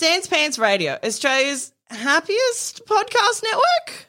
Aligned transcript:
Sans 0.00 0.26
Pants 0.26 0.58
Radio, 0.58 0.96
Australia's 1.04 1.72
happiest 1.90 2.86
podcast 2.86 3.42
network. 3.42 4.06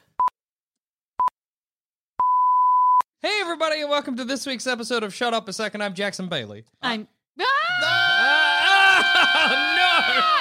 Hey, 3.20 3.38
everybody, 3.42 3.82
and 3.82 3.90
welcome 3.90 4.16
to 4.16 4.24
this 4.24 4.46
week's 4.46 4.66
episode 4.66 5.02
of 5.02 5.12
Shut 5.12 5.34
Up 5.34 5.46
a 5.48 5.52
Second. 5.52 5.82
I'm 5.82 5.92
Jackson 5.92 6.30
Bailey. 6.30 6.64
I'm 6.80 7.08
Ah, 7.38 8.16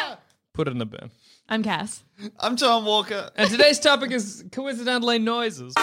no! 0.07 0.15
Put 0.53 0.69
it 0.69 0.71
in 0.71 0.77
the 0.77 0.85
bin. 0.85 1.11
I'm 1.49 1.63
Cass. 1.63 2.01
I'm 2.39 2.55
Tom 2.55 2.85
Walker. 2.85 3.29
And 3.35 3.49
today's 3.49 3.77
topic 3.77 4.11
is 4.11 4.45
coincidentally 4.53 5.19
noises. 5.19 5.73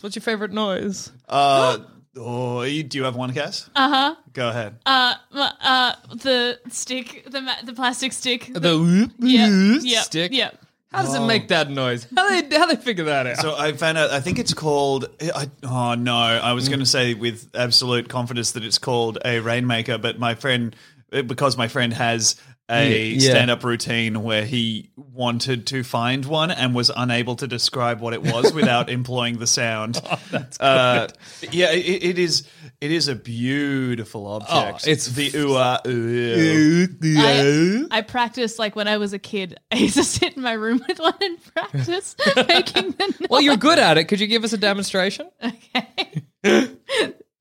What's 0.00 0.14
your 0.14 0.22
favorite 0.22 0.52
noise? 0.52 1.10
Uh, 1.28 1.78
oh, 2.16 2.62
you, 2.62 2.82
do 2.82 2.98
you 2.98 3.04
have 3.04 3.16
one, 3.16 3.32
Cass? 3.32 3.68
Uh 3.74 3.88
huh. 3.88 4.14
Go 4.32 4.48
ahead. 4.48 4.78
Uh, 4.86 5.14
uh, 5.32 5.94
the 6.14 6.58
stick, 6.68 7.26
the 7.30 7.40
ma- 7.40 7.62
the 7.64 7.72
plastic 7.72 8.12
stick. 8.12 8.50
The 8.52 8.78
whoop, 8.78 9.12
yeah, 9.18 9.48
whoop 9.48 9.82
yeah, 9.84 10.00
stick. 10.02 10.32
Yeah. 10.32 10.50
How 10.92 11.02
does 11.02 11.14
it 11.14 11.20
make 11.20 11.48
that 11.48 11.70
noise? 11.70 12.06
How 12.16 12.28
they 12.28 12.56
how 12.56 12.66
they 12.66 12.74
figure 12.74 13.04
that 13.04 13.26
out? 13.26 13.36
So 13.36 13.54
I 13.56 13.72
found 13.72 13.96
out. 13.96 14.10
I 14.10 14.20
think 14.20 14.40
it's 14.40 14.52
called. 14.54 15.06
I, 15.20 15.48
oh 15.62 15.94
no! 15.94 16.16
I 16.16 16.52
was 16.52 16.68
going 16.68 16.80
to 16.80 16.86
say 16.86 17.14
with 17.14 17.48
absolute 17.54 18.08
confidence 18.08 18.52
that 18.52 18.64
it's 18.64 18.78
called 18.78 19.18
a 19.24 19.38
rainmaker, 19.38 19.98
but 19.98 20.18
my 20.18 20.34
friend, 20.34 20.74
because 21.10 21.56
my 21.56 21.68
friend 21.68 21.92
has 21.92 22.34
a 22.70 23.08
Yeah. 23.08 23.30
stand-up 23.30 23.64
routine 23.64 24.22
where 24.22 24.44
he 24.44 24.90
wanted 24.96 25.66
to 25.68 25.82
find 25.82 26.24
one 26.24 26.50
and 26.50 26.74
was 26.74 26.90
unable 26.96 27.36
to 27.36 27.46
describe 27.46 28.00
what 28.00 28.12
it 28.14 28.22
was 28.22 28.52
without 28.54 28.88
employing 28.88 29.38
the 29.38 29.46
sound. 29.46 30.00
that's 30.30 30.58
uh, 30.60 31.08
yeah, 31.50 31.72
it, 31.72 32.02
it 32.02 32.18
is. 32.18 32.46
It 32.80 32.92
is 32.92 33.08
a 33.08 33.14
beautiful 33.14 34.26
object. 34.26 34.86
it's 34.88 35.06
the 35.08 35.30
ooh 35.36 35.54
ah 35.56 35.80
ooh. 35.86 36.86
I, 37.02 37.86
I 37.90 38.00
practiced 38.00 38.58
like 38.58 38.74
when 38.74 38.88
I 38.88 38.96
was 38.96 39.12
a 39.12 39.18
kid. 39.18 39.58
I 39.70 39.76
used 39.76 39.96
to 39.96 40.04
sit 40.04 40.34
in 40.36 40.42
my 40.42 40.52
room 40.52 40.82
with 40.88 40.98
one 40.98 41.12
and 41.20 41.38
practice 41.54 42.16
making 42.36 42.92
the 42.92 43.06
noise. 43.20 43.28
well, 43.28 43.42
you're 43.42 43.58
good 43.58 43.78
at 43.78 43.98
it. 43.98 44.04
Could 44.04 44.20
you 44.20 44.26
give 44.26 44.44
us 44.44 44.52
a 44.54 44.58
demonstration? 44.58 45.28
Okay. 45.44 46.68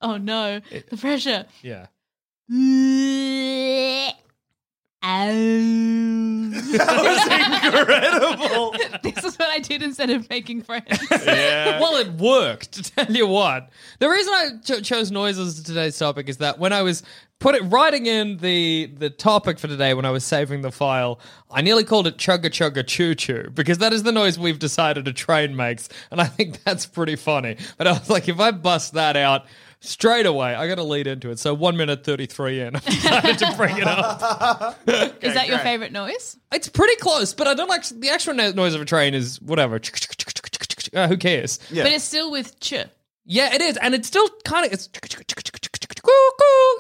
oh 0.02 0.18
no, 0.18 0.60
the 0.90 0.98
pressure. 0.98 1.46
Yeah. 1.62 1.88
Oh. 5.02 6.26
That 6.70 7.04
was 7.04 8.36
incredible. 8.36 8.76
this 9.04 9.24
is 9.24 9.38
what 9.40 9.50
I 9.50 9.60
did 9.60 9.82
instead 9.82 10.10
of 10.10 10.30
making 10.30 10.62
friends. 10.62 10.86
Yeah. 11.12 11.80
Well, 11.80 11.96
it 11.98 12.12
worked. 12.14 12.74
To 12.80 12.84
tell 12.84 13.12
you 13.16 13.28
what, 13.28 13.70
the 14.00 14.10
reason 14.10 14.34
I 14.34 14.50
cho- 14.64 14.82
chose 14.82 15.12
noises 15.12 15.60
as 15.60 15.64
today's 15.64 15.98
topic 15.98 16.30
is 16.30 16.38
that 16.38 16.60
when 16.60 16.72
I 16.74 16.82
was 16.84 17.04
put 17.40 17.56
it 17.56 17.62
writing 17.64 18.06
in 18.06 18.38
the 18.38 18.92
the 18.98 19.10
topic 19.10 19.58
for 19.60 19.68
today, 19.68 19.94
when 19.94 20.06
I 20.06 20.12
was 20.12 20.24
saving 20.24 20.62
the 20.62 20.72
file, 20.72 21.20
I 21.50 21.62
nearly 21.62 21.84
called 21.84 22.06
it 22.08 22.18
chugga 22.18 22.46
chugga 22.46 22.86
choo 22.86 23.16
choo 23.16 23.50
because 23.54 23.80
that 23.80 23.92
is 23.94 24.04
the 24.04 24.12
noise 24.12 24.38
we've 24.38 24.60
decided 24.60 25.08
a 25.08 25.14
train 25.14 25.56
makes, 25.56 25.90
and 26.12 26.22
I 26.22 26.26
think 26.26 26.64
that's 26.64 26.86
pretty 26.86 27.16
funny. 27.16 27.58
But 27.78 27.88
I 27.88 27.94
was 27.94 28.10
like, 28.10 28.30
if 28.30 28.40
I 28.40 28.52
bust 28.52 28.94
that 28.94 29.18
out. 29.18 29.46
Straight 29.82 30.26
away, 30.26 30.56
I 30.56 30.68
got 30.68 30.76
to 30.76 30.84
lead 30.84 31.08
into 31.08 31.30
it. 31.32 31.40
So 31.40 31.54
one 31.54 31.78
minute 31.78 32.04
thirty 32.04 32.26
three 32.26 32.60
in, 32.60 32.76
I 32.76 32.80
decided 32.80 33.40
to 33.40 33.54
bring 33.56 33.78
it 33.78 33.88
up. 33.88 34.78
is 35.24 35.34
that 35.34 35.48
your 35.48 35.60
favorite 35.60 35.94
noise? 35.94 36.38
It's 36.52 36.68
pretty 36.68 36.98
close, 36.98 37.34
but 37.34 37.48
I 37.48 37.54
don't 37.54 37.70
like 37.70 37.88
the 37.88 38.10
actual 38.10 38.34
no- 38.34 38.52
noise 38.52 38.76
of 38.76 38.82
a 38.82 38.86
train. 38.86 39.14
Is 39.14 39.42
whatever. 39.42 39.80
Uh, 40.94 41.08
who 41.08 41.18
cares? 41.18 41.60
Yeah. 41.72 41.84
But 41.84 41.94
it's 41.94 42.04
still 42.04 42.30
with 42.32 42.60
ch. 42.60 42.74
Yeah, 43.26 43.54
it 43.54 43.62
is, 43.62 43.78
and 43.78 43.94
it's 43.94 44.08
still 44.08 44.28
kind 44.44 44.66
of 44.66 44.74
it's 44.74 44.90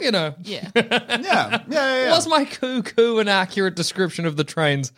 you 0.01 0.11
know. 0.11 0.35
Yeah. 0.43 0.69
Yeah, 0.75 0.83
yeah, 1.19 1.63
yeah. 1.67 2.03
yeah. 2.03 2.11
Was 2.11 2.27
my 2.27 2.45
cuckoo 2.45 3.19
an 3.19 3.27
accurate 3.27 3.75
description 3.75 4.25
of 4.25 4.35
the 4.37 4.43
train's 4.43 4.91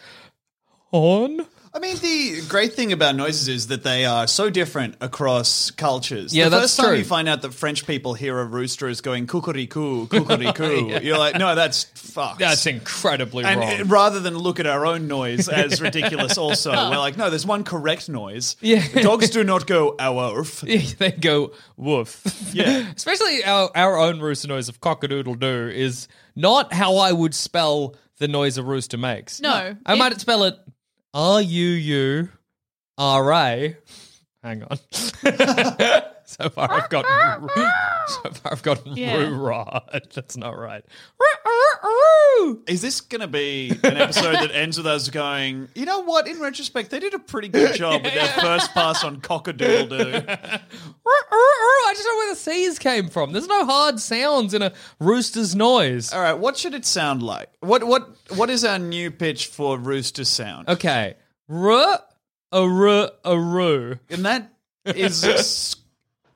horn? 0.91 1.45
I 1.73 1.79
mean, 1.79 1.95
the 1.99 2.41
great 2.49 2.73
thing 2.73 2.91
about 2.91 3.15
noises 3.15 3.47
is 3.47 3.67
that 3.67 3.81
they 3.83 4.03
are 4.03 4.27
so 4.27 4.49
different 4.49 4.95
across 4.99 5.71
cultures. 5.71 6.35
Yeah, 6.35 6.45
the 6.45 6.49
that's 6.49 6.63
first 6.63 6.77
time 6.77 6.87
true. 6.89 6.97
you 6.97 7.05
find 7.05 7.29
out 7.29 7.41
that 7.43 7.53
French 7.53 7.87
people 7.87 8.13
hear 8.13 8.37
a 8.39 8.45
rooster 8.45 8.89
as 8.89 8.99
going 8.99 9.25
cuckoo, 9.25 9.67
cuckoo, 9.67 10.99
you're 11.01 11.17
like, 11.17 11.37
no, 11.37 11.55
that's 11.55 11.85
fucked. 11.95 12.39
That's 12.39 12.65
incredibly 12.65 13.45
and 13.45 13.61
wrong. 13.61 13.81
uh, 13.81 13.85
rather 13.85 14.19
than 14.19 14.37
look 14.37 14.59
at 14.59 14.67
our 14.67 14.85
own 14.85 15.07
noise 15.07 15.47
as 15.49 15.79
ridiculous, 15.81 16.37
also, 16.37 16.71
we're 16.71 16.97
like, 16.97 17.15
no, 17.15 17.29
there's 17.29 17.45
one 17.45 17.63
correct 17.63 18.09
noise. 18.09 18.57
Yeah. 18.59 18.85
Dogs 19.01 19.29
do 19.29 19.43
not 19.45 19.65
go 19.65 19.95
ourf. 19.97 20.59
they 20.97 21.11
go 21.11 21.53
woof. 21.77 22.49
Yeah. 22.53 22.91
Especially 22.93 23.45
our, 23.45 23.71
our 23.75 23.97
own 23.97 24.19
rooster 24.19 24.49
noise 24.49 24.67
of 24.67 24.81
cockadoodle 24.81 25.39
doo 25.39 25.71
is 25.73 26.09
not 26.35 26.73
how 26.73 26.97
I 26.97 27.13
would 27.13 27.33
spell 27.33 27.95
the 28.17 28.27
noise 28.27 28.57
a 28.57 28.63
rooster 28.63 28.97
makes. 28.97 29.39
No. 29.39 29.77
I 29.85 29.93
It- 29.93 29.97
might 29.97 30.19
spell 30.19 30.43
it 30.43 30.55
R 31.13 31.41
U 31.41 31.67
U 31.67 32.29
R 32.97 33.33
A. 33.33 33.77
Hang 34.43 34.63
on. 34.63 34.77
so 36.31 36.49
far 36.49 36.71
I've 36.71 36.89
got 36.89 37.05
so 38.07 38.29
far 38.31 38.51
I've 38.51 38.63
got 38.63 38.85
Yeah. 38.87 39.15
roo 39.15 39.35
right. 39.35 39.81
That's 40.13 40.37
not 40.37 40.57
right. 40.57 40.83
Is 42.67 42.81
this 42.81 43.01
going 43.01 43.21
to 43.21 43.27
be 43.27 43.71
an 43.83 43.97
episode 43.97 44.33
that 44.33 44.51
ends 44.53 44.77
with 44.77 44.87
us 44.87 45.09
going, 45.09 45.67
you 45.75 45.85
know 45.85 45.99
what? 45.99 46.27
In 46.27 46.39
retrospect, 46.39 46.89
they 46.89 46.99
did 46.99 47.13
a 47.13 47.19
pretty 47.19 47.47
good 47.49 47.75
job 47.75 48.03
with 48.03 48.13
their 48.13 48.27
first 48.27 48.73
pass 48.73 49.03
on 49.03 49.21
cockadoodle 49.21 49.89
doo. 49.89 50.25
I 50.27 51.93
just 51.93 52.03
don't 52.03 52.13
know 52.13 52.17
where 52.17 52.33
the 52.33 52.39
C's 52.39 52.79
came 52.79 53.09
from. 53.09 53.31
There's 53.33 53.47
no 53.47 53.65
hard 53.65 53.99
sounds 53.99 54.53
in 54.53 54.61
a 54.61 54.73
rooster's 54.99 55.55
noise. 55.55 56.11
All 56.13 56.21
right, 56.21 56.33
what 56.37 56.57
should 56.57 56.73
it 56.73 56.85
sound 56.85 57.21
like? 57.21 57.49
What 57.59 57.83
what 57.83 58.09
what 58.35 58.49
is 58.49 58.63
our 58.65 58.79
new 58.79 59.11
pitch 59.11 59.47
for 59.47 59.77
rooster 59.77 60.23
sound? 60.25 60.69
Okay. 60.69 61.15
R 61.49 61.71
a 61.71 61.99
r 62.53 63.11
a 63.25 63.37
roo. 63.39 63.99
And 64.09 64.25
that 64.25 64.51
is 64.85 65.23
s- 65.23 65.75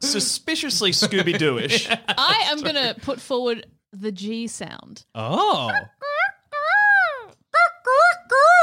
suspiciously 0.06 0.92
Scooby 0.92 1.36
Dooish. 1.36 1.88
I 2.18 2.44
am 2.48 2.62
going 2.62 2.76
to 2.76 2.96
put 3.02 3.20
forward 3.20 3.66
the 3.92 4.12
G 4.12 4.48
sound. 4.48 5.06
Oh. 5.14 5.72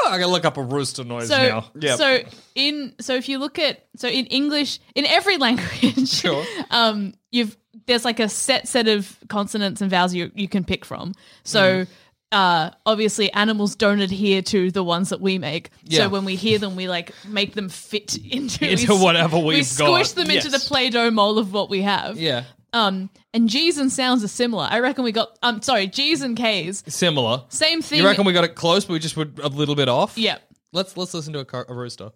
I 0.05 0.19
gotta 0.19 0.27
look 0.33 0.44
up 0.44 0.56
a 0.56 0.62
rooster 0.62 1.05
noise 1.05 1.29
So, 1.29 1.37
now. 1.37 1.65
Yep. 1.81 1.97
so 1.99 2.19
in 2.55 2.93
so 3.00 3.15
if 3.15 3.29
you 3.29 3.39
look 3.39 3.59
at 3.59 3.87
so 3.97 4.09
in 4.09 4.27
English 4.27 4.79
in 4.94 5.06
every 5.06 5.37
language, 5.39 6.09
Sure. 6.09 6.44
um, 6.71 7.15
you've 7.31 7.56
there's 7.87 8.05
like 8.05 8.21
a 8.21 8.29
set 8.29 8.69
set 8.69 8.89
of 8.89 9.17
consonants 9.29 9.81
and 9.81 9.91
vowels 9.91 10.12
you 10.12 10.31
you 10.35 10.49
can 10.49 10.65
pick 10.65 10.85
from. 10.85 11.11
Mm. 11.12 11.15
So. 11.44 11.87
Uh, 12.32 12.70
obviously, 12.87 13.31
animals 13.32 13.76
don't 13.76 14.00
adhere 14.00 14.40
to 14.43 14.70
the 14.70 14.82
ones 14.82 15.11
that 15.11 15.20
we 15.20 15.38
make. 15.38 15.69
Yeah. 15.84 16.05
So 16.05 16.08
when 16.08 16.25
we 16.25 16.34
hear 16.34 16.58
them, 16.58 16.75
we 16.76 16.88
like 16.88 17.12
make 17.26 17.55
them 17.55 17.69
fit 17.69 18.17
into 18.31 18.69
Into 18.70 18.94
we, 18.94 19.00
whatever 19.02 19.38
we 19.38 19.56
we've 19.56 19.67
squish 19.67 20.08
got. 20.14 20.17
them 20.23 20.31
into 20.31 20.49
the 20.49 20.56
Yes. 20.56 20.67
Play-Doh 20.69 21.11
mold 21.11 21.38
of 21.38 21.52
what 21.52 21.69
we 21.69 21.82
have. 21.82 22.17
Yeah. 22.19 22.44
Um, 22.73 23.11
and 23.34 23.50
G's 23.50 23.76
and 23.76 23.93
sounds 23.93 24.25
are 24.25 24.29
similar. 24.29 24.67
I 24.70 24.79
reckon 24.81 25.05
we 25.05 25.12
got. 25.12 25.38
Um, 25.43 25.61
sorry, 25.61 25.87
G's 25.87 26.23
and 26.23 26.34
K's, 26.34 26.82
Similar. 26.87 27.44
same 27.50 27.82
thing. 27.82 27.99
You 28.00 28.06
reckon 28.06 28.25
we 28.25 28.32
got 28.32 28.44
it 28.44 28.55
close, 28.55 28.87
but 28.87 28.94
we 28.94 28.99
just 28.99 29.14
were 29.14 29.29
a 29.43 29.49
little 29.49 29.75
bit 29.75 29.90
off? 29.90 30.17
Yeah. 30.17 30.38
Let's 30.73 30.96
let's 30.96 31.12
listen 31.12 31.34
to 31.34 31.40
a, 31.40 31.44
car- 31.44 31.67
a 31.69 31.75
rooster. 31.75 32.12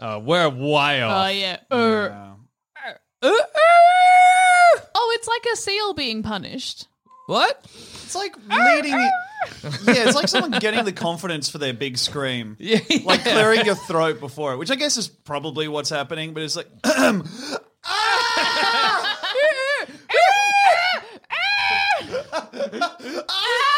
Oh, 0.00 0.20
we're 0.20 0.48
way 0.48 1.02
Oh 1.02 1.08
off. 1.08 1.34
yeah. 1.34 1.56
Er. 1.72 2.10
Uh, 3.22 3.30
Oh, 4.94 5.12
it's 5.14 5.26
like 5.28 5.46
a 5.52 5.56
seal 5.56 5.94
being 5.94 6.22
punished. 6.22 6.86
What? 7.28 7.60
It's 8.04 8.14
like 8.14 8.34
leading. 8.48 8.92
yeah, 9.84 10.06
it's 10.06 10.14
like 10.14 10.28
someone 10.28 10.58
getting 10.60 10.86
the 10.86 10.92
confidence 10.92 11.50
for 11.50 11.58
their 11.58 11.74
big 11.74 11.98
scream. 11.98 12.56
Yeah. 12.68 12.78
Like 13.04 13.22
clearing 13.22 13.66
your 13.66 13.74
throat 13.74 14.18
before 14.18 14.54
it, 14.54 14.56
which 14.56 14.70
I 14.70 14.76
guess 14.76 14.96
is 14.96 15.08
probably 15.08 15.68
what's 15.68 15.90
happening, 15.90 16.32
but 16.32 16.42
it's 16.42 16.56
like. 16.56 16.68
Ah! 17.84 19.14
Ah! 23.28 23.77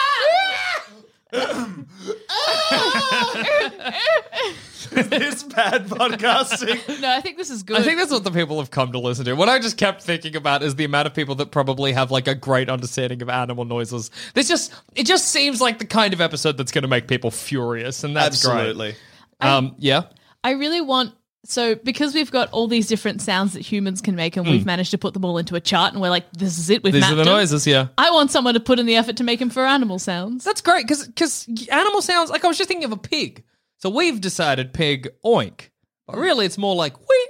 This 4.90 5.42
bad 5.44 5.86
podcasting. 5.86 7.00
No, 7.00 7.10
I 7.10 7.20
think 7.20 7.36
this 7.36 7.50
is 7.50 7.62
good. 7.62 7.78
I 7.78 7.82
think 7.82 7.98
that's 7.98 8.10
what 8.10 8.24
the 8.24 8.30
people 8.30 8.58
have 8.58 8.70
come 8.70 8.92
to 8.92 8.98
listen 8.98 9.24
to. 9.26 9.34
What 9.34 9.48
I 9.48 9.58
just 9.58 9.76
kept 9.76 10.02
thinking 10.02 10.36
about 10.36 10.62
is 10.62 10.74
the 10.74 10.84
amount 10.84 11.06
of 11.06 11.14
people 11.14 11.34
that 11.36 11.50
probably 11.50 11.92
have 11.92 12.10
like 12.10 12.26
a 12.28 12.34
great 12.34 12.68
understanding 12.68 13.22
of 13.22 13.28
animal 13.28 13.64
noises. 13.64 14.10
This 14.34 14.48
just 14.48 14.74
it 14.94 15.06
just 15.06 15.28
seems 15.28 15.60
like 15.60 15.78
the 15.78 15.86
kind 15.86 16.12
of 16.12 16.20
episode 16.20 16.56
that's 16.56 16.72
going 16.72 16.82
to 16.82 16.88
make 16.88 17.06
people 17.08 17.30
furious, 17.30 18.04
and 18.04 18.16
that's 18.16 18.44
Absolutely. 18.44 18.96
great. 19.40 19.48
Um, 19.48 19.74
yeah. 19.78 20.02
I 20.42 20.52
really 20.52 20.80
want 20.80 21.14
so 21.44 21.74
because 21.74 22.14
we've 22.14 22.30
got 22.30 22.50
all 22.50 22.68
these 22.68 22.86
different 22.86 23.22
sounds 23.22 23.54
that 23.54 23.60
humans 23.60 24.00
can 24.00 24.14
make, 24.14 24.36
and 24.36 24.46
we've 24.46 24.66
managed 24.66 24.90
to 24.92 24.98
put 24.98 25.14
them 25.14 25.24
all 25.24 25.38
into 25.38 25.54
a 25.56 25.60
chart, 25.60 25.92
and 25.92 26.00
we're 26.02 26.10
like, 26.10 26.30
this 26.32 26.58
is 26.58 26.68
it. 26.70 26.82
We've 26.82 26.92
Hmm. 26.92 26.96
These 26.96 27.00
mapped 27.02 27.12
are 27.12 27.16
the 27.16 27.24
them. 27.24 27.32
noises. 27.34 27.66
Yeah. 27.66 27.88
I 27.98 28.10
want 28.10 28.30
someone 28.30 28.54
to 28.54 28.60
put 28.60 28.78
in 28.78 28.86
the 28.86 28.96
effort 28.96 29.16
to 29.16 29.24
make 29.24 29.38
them 29.38 29.50
for 29.50 29.64
animal 29.64 29.98
sounds. 29.98 30.44
That's 30.44 30.60
great 30.60 30.86
because 30.86 31.06
because 31.06 31.48
animal 31.70 32.02
sounds 32.02 32.30
like 32.30 32.44
I 32.44 32.48
was 32.48 32.58
just 32.58 32.68
thinking 32.68 32.84
of 32.84 32.92
a 32.92 32.96
pig. 32.96 33.44
So 33.78 33.88
we've 33.88 34.20
decided 34.20 34.74
pig 34.74 35.08
oink, 35.24 35.70
but 36.06 36.16
really 36.18 36.44
it's 36.44 36.58
more 36.58 36.74
like 36.76 36.94
we, 37.08 37.28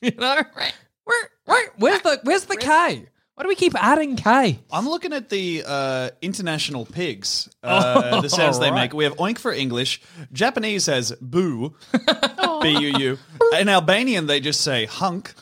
you 0.08 0.12
know, 0.16 0.42
right. 0.56 0.72
where, 1.04 1.30
where, 1.44 1.68
where's 1.78 2.02
the 2.02 2.20
where's 2.22 2.44
the 2.44 2.56
K? 2.56 3.06
Why 3.38 3.44
do 3.44 3.48
we 3.50 3.54
keep 3.54 3.80
adding 3.80 4.16
K? 4.16 4.58
I'm 4.68 4.88
looking 4.88 5.12
at 5.12 5.28
the 5.28 5.62
uh, 5.64 6.10
international 6.20 6.84
pigs, 6.84 7.48
uh, 7.62 8.20
the 8.20 8.28
sounds 8.28 8.58
they 8.58 8.72
make. 8.72 8.92
We 8.92 9.04
have 9.04 9.14
oink 9.14 9.38
for 9.38 9.52
English. 9.52 10.02
Japanese 10.32 10.86
has 10.86 11.12
boo, 11.20 11.76
B 12.62 12.70
U 12.70 12.98
U. 12.98 13.18
In 13.56 13.68
Albanian, 13.68 14.26
they 14.26 14.40
just 14.40 14.62
say 14.62 14.86
hunk. 14.86 15.34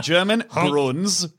German, 0.00 0.44
grunz. 0.44 1.30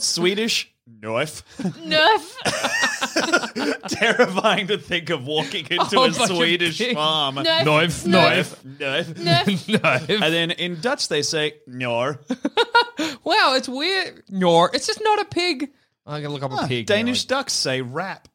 Swedish, 0.00 0.72
Nerf. 0.88 1.42
Nerf. 1.60 2.88
Terrifying 3.88 4.66
to 4.68 4.78
think 4.78 5.10
of 5.10 5.26
walking 5.26 5.66
into 5.70 5.84
whole 5.84 6.04
a 6.04 6.10
bunch 6.10 6.30
of 6.30 6.36
Swedish 6.36 6.78
pigs. 6.78 6.94
farm. 6.94 7.36
Nerf. 7.36 7.64
Knife, 7.64 8.04
Nerf. 8.04 8.06
knife, 8.06 8.64
Nerf. 8.64 9.04
Nerf. 9.14 9.82
knife. 9.82 10.10
And 10.10 10.34
then 10.34 10.50
in 10.52 10.80
Dutch, 10.80 11.08
they 11.08 11.22
say 11.22 11.54
njor. 11.68 12.18
Wow, 13.24 13.54
it's 13.56 13.68
weird. 13.68 14.22
Nor, 14.28 14.70
it's 14.74 14.86
just 14.86 15.00
not 15.02 15.20
a 15.20 15.24
pig. 15.24 15.70
I 16.06 16.20
gotta 16.20 16.32
look 16.32 16.42
up 16.42 16.52
a 16.52 16.66
pig. 16.68 16.86
Danish 16.86 17.24
ducks 17.24 17.52
say 17.52 17.80
rap. 17.80 18.28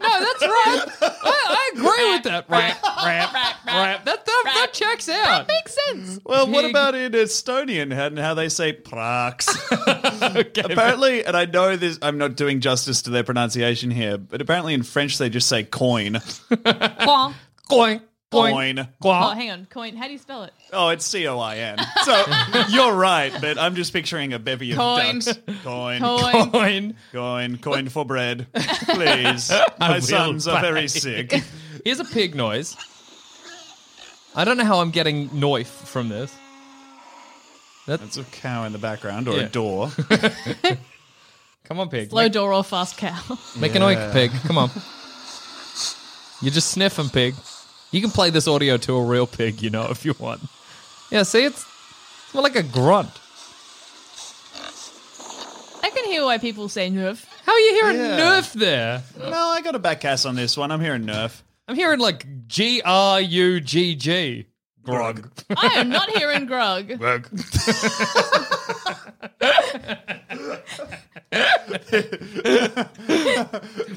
No, 0.00 0.20
that's 0.20 0.42
right. 0.42 0.86
I, 1.02 1.12
I 1.24 1.70
agree 1.74 2.12
with 2.12 2.22
that. 2.24 2.48
Rap, 2.48 2.82
rap, 2.82 3.66
rap. 3.66 4.04
That 4.04 4.24
that, 4.26 4.42
that 4.44 4.68
checks 4.72 5.08
out. 5.08 5.46
That 5.46 5.48
makes 5.48 5.76
sense. 5.86 6.20
Well, 6.24 6.46
what 6.48 6.62
Pig. 6.62 6.70
about 6.70 6.94
in 6.94 7.12
Estonian 7.12 7.96
and 7.96 8.18
how 8.18 8.34
they 8.34 8.48
say 8.48 8.72
prax? 8.72 9.48
Okay, 10.22 10.62
apparently, 10.62 11.24
and 11.24 11.36
I 11.36 11.46
know 11.46 11.76
this, 11.76 11.98
I'm 12.00 12.16
not 12.16 12.36
doing 12.36 12.60
justice 12.60 13.02
to 13.02 13.10
their 13.10 13.24
pronunciation 13.24 13.90
here, 13.90 14.18
but 14.18 14.40
apparently 14.40 14.72
in 14.72 14.82
French 14.82 15.18
they 15.18 15.28
just 15.28 15.48
say 15.48 15.64
coin. 15.64 16.20
Coin. 17.00 17.34
Coin, 17.68 18.00
coin, 18.32 18.52
Coin. 18.52 18.78
Oh, 18.80 18.86
coin. 19.02 19.36
hang 19.36 19.50
on. 19.52 19.66
Coin. 19.70 19.96
How 19.96 20.06
do 20.06 20.12
you 20.12 20.18
spell 20.18 20.42
it? 20.44 20.52
Oh, 20.72 20.88
it's 20.88 21.04
C 21.04 21.26
O 21.28 21.38
I 21.38 21.56
N. 21.58 21.78
So 22.04 22.24
you're 22.70 22.92
right, 22.94 23.32
but 23.40 23.58
I'm 23.58 23.74
just 23.76 23.92
picturing 23.92 24.32
a 24.32 24.38
bevy 24.40 24.72
of 24.72 24.78
Coin. 24.78 25.20
ducks. 25.20 25.38
Coin. 25.62 26.00
Coin. 26.00 26.50
Coin. 26.50 26.96
Coin. 27.12 27.58
Coin 27.58 27.88
for 27.88 28.04
bread. 28.04 28.46
Please. 28.54 29.52
My 29.78 29.94
will 29.94 30.00
sons 30.00 30.48
are 30.48 30.60
very 30.60 30.88
sick. 30.88 31.32
Here's 31.84 32.00
a 32.00 32.04
pig 32.04 32.34
noise. 32.34 32.76
I 34.34 34.44
don't 34.44 34.56
know 34.56 34.64
how 34.64 34.80
I'm 34.80 34.90
getting 34.90 35.38
knife 35.38 35.68
from 35.68 36.08
this. 36.08 36.34
That's 37.86 38.16
a 38.16 38.24
cow 38.24 38.64
in 38.64 38.72
the 38.72 38.78
background 38.78 39.28
or 39.28 39.36
Yeah. 39.36 39.42
a 39.42 39.48
door. 39.48 39.90
Come 41.64 41.78
on, 41.80 41.88
pig. 41.88 42.10
Slow 42.10 42.22
Make, 42.22 42.32
door 42.32 42.52
or 42.52 42.64
fast 42.64 42.96
cow. 42.96 43.18
make 43.58 43.74
an 43.74 43.82
oink, 43.82 44.12
pig. 44.12 44.30
Come 44.46 44.58
on. 44.58 44.70
You're 46.40 46.52
just 46.52 46.70
sniffing, 46.70 47.08
pig. 47.08 47.34
You 47.92 48.00
can 48.00 48.10
play 48.10 48.30
this 48.30 48.48
audio 48.48 48.76
to 48.78 48.96
a 48.96 49.04
real 49.04 49.26
pig, 49.26 49.62
you 49.62 49.70
know, 49.70 49.86
if 49.90 50.04
you 50.04 50.14
want. 50.18 50.40
Yeah, 51.10 51.22
see, 51.22 51.44
it's, 51.44 51.64
it's 52.24 52.34
more 52.34 52.42
like 52.42 52.56
a 52.56 52.62
grunt. 52.62 53.10
I 55.84 55.90
can 55.90 56.04
hear 56.06 56.24
why 56.24 56.38
people 56.38 56.68
say 56.68 56.90
Nerf. 56.90 57.24
How 57.44 57.52
are 57.52 57.58
you 57.58 57.74
hearing 57.74 57.96
Yeah. 57.96 58.18
nerf 58.18 58.52
there? 58.54 59.02
no, 59.18 59.48
I 59.48 59.60
got 59.62 59.74
a 59.74 59.78
back 59.78 60.00
cast 60.00 60.24
on 60.26 60.34
this 60.36 60.56
one. 60.56 60.70
I'm 60.70 60.80
hearing 60.80 61.04
Nerf. 61.04 61.42
I'm 61.68 61.74
hearing 61.76 62.00
like 62.00 62.46
G 62.48 62.80
R 62.84 63.20
U 63.20 63.60
G 63.60 63.94
G. 63.94 64.46
Grog. 64.84 65.30
I 65.56 65.66
am 65.74 65.90
not 65.90 66.08
hearing 66.10 66.46
grog. 66.46 66.88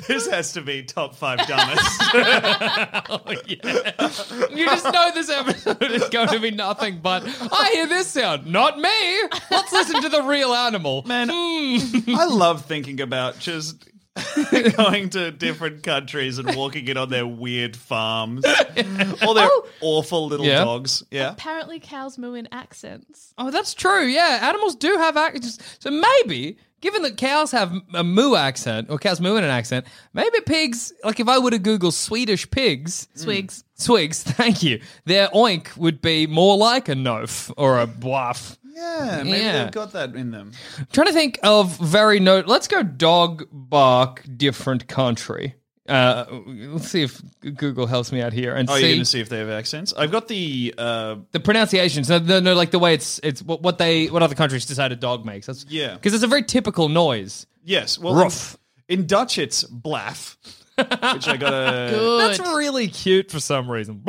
This 0.07 0.27
has 0.27 0.53
to 0.53 0.61
be 0.61 0.83
top 0.83 1.15
five 1.15 1.39
dumbest. 1.47 2.01
You 4.55 4.65
just 4.65 4.85
know 4.91 5.11
this 5.13 5.29
episode 5.29 5.81
is 5.83 6.07
going 6.09 6.29
to 6.29 6.39
be 6.39 6.51
nothing 6.51 6.99
but 7.01 7.23
I 7.51 7.71
hear 7.73 7.87
this 7.87 8.07
sound, 8.07 8.47
not 8.47 8.77
me. 8.79 9.21
Let's 9.51 9.71
listen 9.71 10.01
to 10.01 10.09
the 10.09 10.23
real 10.23 10.53
animal. 10.53 11.03
Man, 11.05 11.29
Hmm. 11.31 12.15
I 12.15 12.25
love 12.25 12.65
thinking 12.65 13.01
about 13.01 13.39
just 13.39 13.85
going 14.77 15.09
to 15.11 15.31
different 15.31 15.83
countries 15.83 16.37
and 16.37 16.55
walking 16.55 16.87
in 16.87 16.97
on 16.97 17.09
their 17.09 17.27
weird 17.27 17.75
farms. 17.75 18.45
or 18.45 19.33
their 19.33 19.49
Oh. 19.51 19.67
awful 19.81 20.27
little 20.27 20.45
Yeah. 20.45 20.63
dogs. 20.63 21.03
Yeah. 21.11 21.31
Apparently, 21.31 21.79
cows 21.79 22.17
moo 22.17 22.33
in 22.33 22.47
accents. 22.51 23.33
Oh, 23.37 23.51
that's 23.51 23.73
true. 23.73 24.05
Yeah, 24.05 24.39
animals 24.49 24.75
do 24.75 24.95
have 24.97 25.17
accents. 25.17 25.59
So 25.79 25.91
maybe, 25.91 26.57
given 26.85 27.01
that 27.01 27.17
cows 27.17 27.49
have 27.51 27.73
a 27.95 28.03
moo 28.03 28.35
accent, 28.35 28.91
or 28.91 28.99
cows 28.99 29.19
moo 29.19 29.37
in 29.37 29.43
an 29.43 29.49
accent, 29.49 29.87
maybe 30.13 30.39
pigs, 30.41 30.93
like 31.03 31.19
if 31.19 31.27
I 31.27 31.39
were 31.39 31.49
to 31.49 31.57
Google 31.57 31.91
Swedish 31.91 32.47
pigs, 32.51 33.07
mm. 33.15 33.19
Swigs. 33.21 33.63
swigs, 33.73 34.21
thank 34.41 34.61
you, 34.61 34.79
their 35.05 35.27
oink 35.29 35.75
would 35.77 35.99
be 35.99 36.27
more 36.27 36.55
like 36.55 36.87
a 36.87 36.93
nof 36.93 37.51
or 37.57 37.79
a 37.79 37.87
bluff. 37.87 38.59
Yeah, 38.63 39.23
maybe 39.23 39.39
Yeah. 39.39 39.63
they've 39.63 39.71
got 39.71 39.93
that 39.93 40.15
in 40.15 40.29
them. 40.29 40.51
trying 40.93 41.07
to 41.07 41.13
think 41.13 41.39
of 41.41 41.75
very 41.79 42.19
note. 42.19 42.45
Let's 42.45 42.67
go 42.67 42.83
dog 42.83 43.47
bark 43.51 44.23
different 44.37 44.87
country. 44.87 45.55
Uh, 45.87 46.25
let's 46.47 46.89
see 46.89 47.03
if 47.03 47.21
Google 47.41 47.85
helps 47.85 48.11
me 48.11 48.19
out 48.21 48.33
here 48.33 48.55
and 48.55 48.67
Oh, 48.69 48.73
see 48.75 48.79
you're 48.81 48.89
going 48.89 48.99
to 49.01 49.05
see 49.05 49.19
if 49.19 49.29
they 49.29 49.37
have 49.37 49.49
accents? 49.49 49.93
I've 49.93 50.11
got 50.11 50.27
the. 50.27 50.73
Uh, 50.77 51.17
the 51.31 51.39
pronunciations. 51.39 52.09
No, 52.09 52.17
no, 52.17 52.39
no, 52.39 52.53
like 52.55 52.71
the 52.71 52.79
way 52.79 52.93
it's 52.95 53.19
it's 53.23 53.41
what, 53.43 53.61
what 53.61 53.77
they 53.77 54.07
what 54.07 54.23
other 54.23 54.33
countries 54.35 54.65
decide 54.65 54.91
a 54.91 54.95
dog 54.95 55.25
makes. 55.25 55.45
That's 55.47 55.65
Yeah. 55.69 55.93
because 55.93 56.13
it's 56.15 56.23
a 56.23 56.27
very 56.27 56.43
typical 56.43 56.89
noise. 56.89 57.45
yes. 57.63 57.99
Well, 57.99 58.15
Ruff. 58.15 58.57
In, 58.87 59.01
in 59.01 59.07
Dutch, 59.07 59.37
it's 59.37 59.63
blaff, 59.63 60.37
which 60.77 61.27
I 61.27 61.37
got 61.37 61.53
a. 61.53 62.17
That's 62.19 62.39
really 62.39 62.87
cute 62.87 63.29
for 63.31 63.39
some 63.39 63.69
reason. 63.69 64.01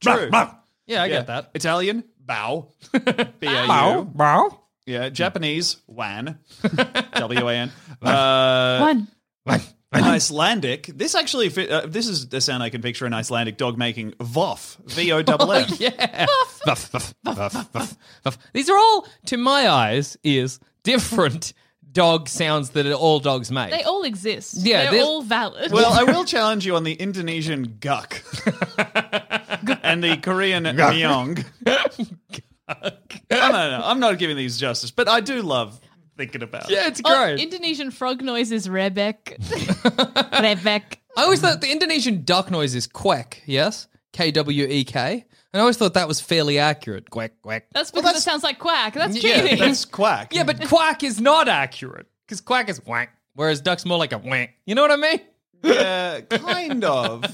True. 0.00 0.28
Yeah, 0.32 1.02
I 1.02 1.06
Yeah. 1.06 1.08
get 1.08 1.26
that. 1.28 1.50
Italian, 1.54 2.04
bow. 2.24 2.68
B 2.92 3.00
A 3.02 3.66
Bow, 3.66 4.04
bow. 4.04 4.60
Yeah. 4.86 5.08
Japanese, 5.08 5.78
wan. 5.88 6.38
W 7.14 7.48
A 7.48 7.54
N. 7.54 7.72
Uh, 8.00 8.78
One. 8.80 9.08
Icelandic. 10.04 10.86
This 10.86 11.14
actually, 11.14 11.48
fit, 11.48 11.70
uh, 11.70 11.86
this 11.86 12.06
is 12.08 12.28
the 12.28 12.40
sound 12.40 12.62
I 12.62 12.70
can 12.70 12.82
picture 12.82 13.06
an 13.06 13.14
Icelandic 13.14 13.56
dog 13.56 13.76
making. 13.78 14.12
Voff. 14.20 14.76
V 14.86 15.12
O 15.12 15.22
double 15.22 15.52
F. 15.52 15.68
Yeah. 15.80 16.26
Vuff, 16.66 16.90
vuff, 16.90 17.14
vuff, 17.24 17.70
vuff, 17.72 17.96
vuff. 18.24 18.36
These 18.52 18.68
are 18.70 18.76
all, 18.78 19.06
to 19.26 19.36
my 19.36 19.68
eyes, 19.68 20.16
is 20.24 20.58
different 20.82 21.52
dog 21.92 22.28
sounds 22.28 22.70
that 22.70 22.90
all 22.92 23.20
dogs 23.20 23.50
make. 23.50 23.70
They 23.70 23.82
all 23.82 24.02
exist. 24.02 24.56
Yeah, 24.58 24.82
they're 24.84 24.90
there's- 24.92 25.06
all 25.06 25.22
valid. 25.22 25.72
Well, 25.72 25.92
I 25.92 26.02
will 26.04 26.24
challenge 26.34 26.66
you 26.66 26.76
on 26.76 26.84
the 26.84 26.92
Indonesian 26.92 27.78
guk 27.80 28.22
and 29.82 30.02
the 30.04 30.18
Korean 30.22 30.64
myong. 30.64 31.44
no, 31.66 32.90
no, 33.30 33.70
no. 33.70 33.80
I'm 33.84 34.00
not 34.00 34.18
giving 34.18 34.36
these 34.36 34.58
justice, 34.58 34.90
but 34.90 35.08
I 35.08 35.20
do 35.20 35.42
love 35.42 35.80
thinking 36.16 36.42
about. 36.42 36.70
yeah, 36.70 36.86
it's 36.88 37.00
Oh, 37.04 37.14
great. 37.14 37.40
Indonesian 37.40 37.90
frog 37.90 38.22
noise 38.22 38.52
is 38.52 38.68
rebek. 38.68 39.38
rebek. 39.40 40.82
I 41.16 41.22
always 41.22 41.40
thought 41.40 41.60
the 41.60 41.70
Indonesian 41.70 42.24
duck 42.24 42.50
noise 42.50 42.74
is 42.74 42.86
quack, 42.86 43.42
yes? 43.46 43.88
K 44.12 44.30
W 44.30 44.66
E 44.66 44.84
K. 44.84 45.24
And 45.52 45.60
I 45.60 45.60
always 45.60 45.76
thought 45.78 45.94
that 45.94 46.08
was 46.08 46.20
fairly 46.20 46.58
accurate. 46.58 47.08
Quack, 47.10 47.32
quack. 47.42 47.66
That's 47.72 47.90
because 47.90 48.04
that's- 48.04 48.22
it 48.22 48.24
sounds 48.24 48.42
like 48.42 48.58
quack. 48.58 48.94
That's 48.94 49.22
Yeah, 49.22 49.40
cheating. 49.42 49.58
That's 49.60 49.84
quack. 49.84 50.34
Yeah, 50.34 50.44
but 50.44 50.66
quack 50.68 51.02
is 51.02 51.20
not 51.20 51.48
accurate 51.48 52.06
because 52.26 52.40
quack 52.40 52.68
is 52.68 52.84
whack, 52.84 53.10
whereas 53.34 53.60
duck's 53.60 53.84
more 53.86 53.96
like 53.98 54.12
a 54.12 54.18
whack. 54.18 54.54
You 54.66 54.74
know 54.74 54.82
what 54.82 54.90
I 54.90 54.96
mean? 54.96 55.20
Yeah, 55.62 56.20
kind 56.20 56.84
of. 56.84 57.24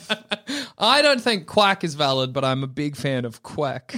I 0.79 1.03
don't 1.03 1.21
think 1.21 1.47
quack 1.47 1.83
is 1.85 1.95
valid, 1.95 2.33
but 2.33 2.45
I'm 2.45 2.63
a 2.63 2.69
big 2.69 2.95
fan 2.97 3.25
of 3.25 3.43
quack. 3.43 3.93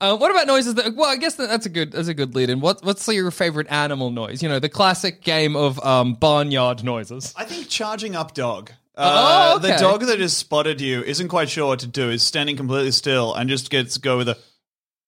Uh, 0.00 0.16
what 0.16 0.30
about 0.30 0.46
noises 0.46 0.74
that? 0.74 0.94
Well, 0.94 1.08
I 1.08 1.16
guess 1.16 1.36
that, 1.36 1.48
that's 1.48 1.66
a 1.66 1.68
good 1.68 1.92
that's 1.92 2.08
a 2.08 2.14
good 2.14 2.34
lead 2.34 2.50
in. 2.50 2.60
What 2.60 2.84
what's 2.84 3.06
your 3.08 3.30
favorite 3.30 3.68
animal 3.70 4.10
noise? 4.10 4.42
You 4.42 4.48
know, 4.48 4.58
the 4.58 4.68
classic 4.68 5.22
game 5.22 5.56
of 5.56 5.82
um, 5.84 6.14
barnyard 6.14 6.82
noises. 6.84 7.32
I 7.36 7.44
think 7.44 7.68
charging 7.68 8.14
up 8.16 8.34
dog. 8.34 8.72
Oh, 8.96 9.54
Uh, 9.54 9.56
okay. 9.58 9.72
The 9.72 9.78
dog 9.78 10.02
that 10.02 10.20
has 10.20 10.36
spotted 10.36 10.80
you 10.80 11.02
isn't 11.02 11.28
quite 11.28 11.48
sure 11.48 11.68
what 11.68 11.78
to 11.80 11.86
do. 11.86 12.10
Is 12.10 12.22
standing 12.22 12.56
completely 12.56 12.90
still 12.90 13.34
and 13.34 13.48
just 13.48 13.70
gets 13.70 13.96
go 13.98 14.16
with 14.18 14.28
a 14.28 14.38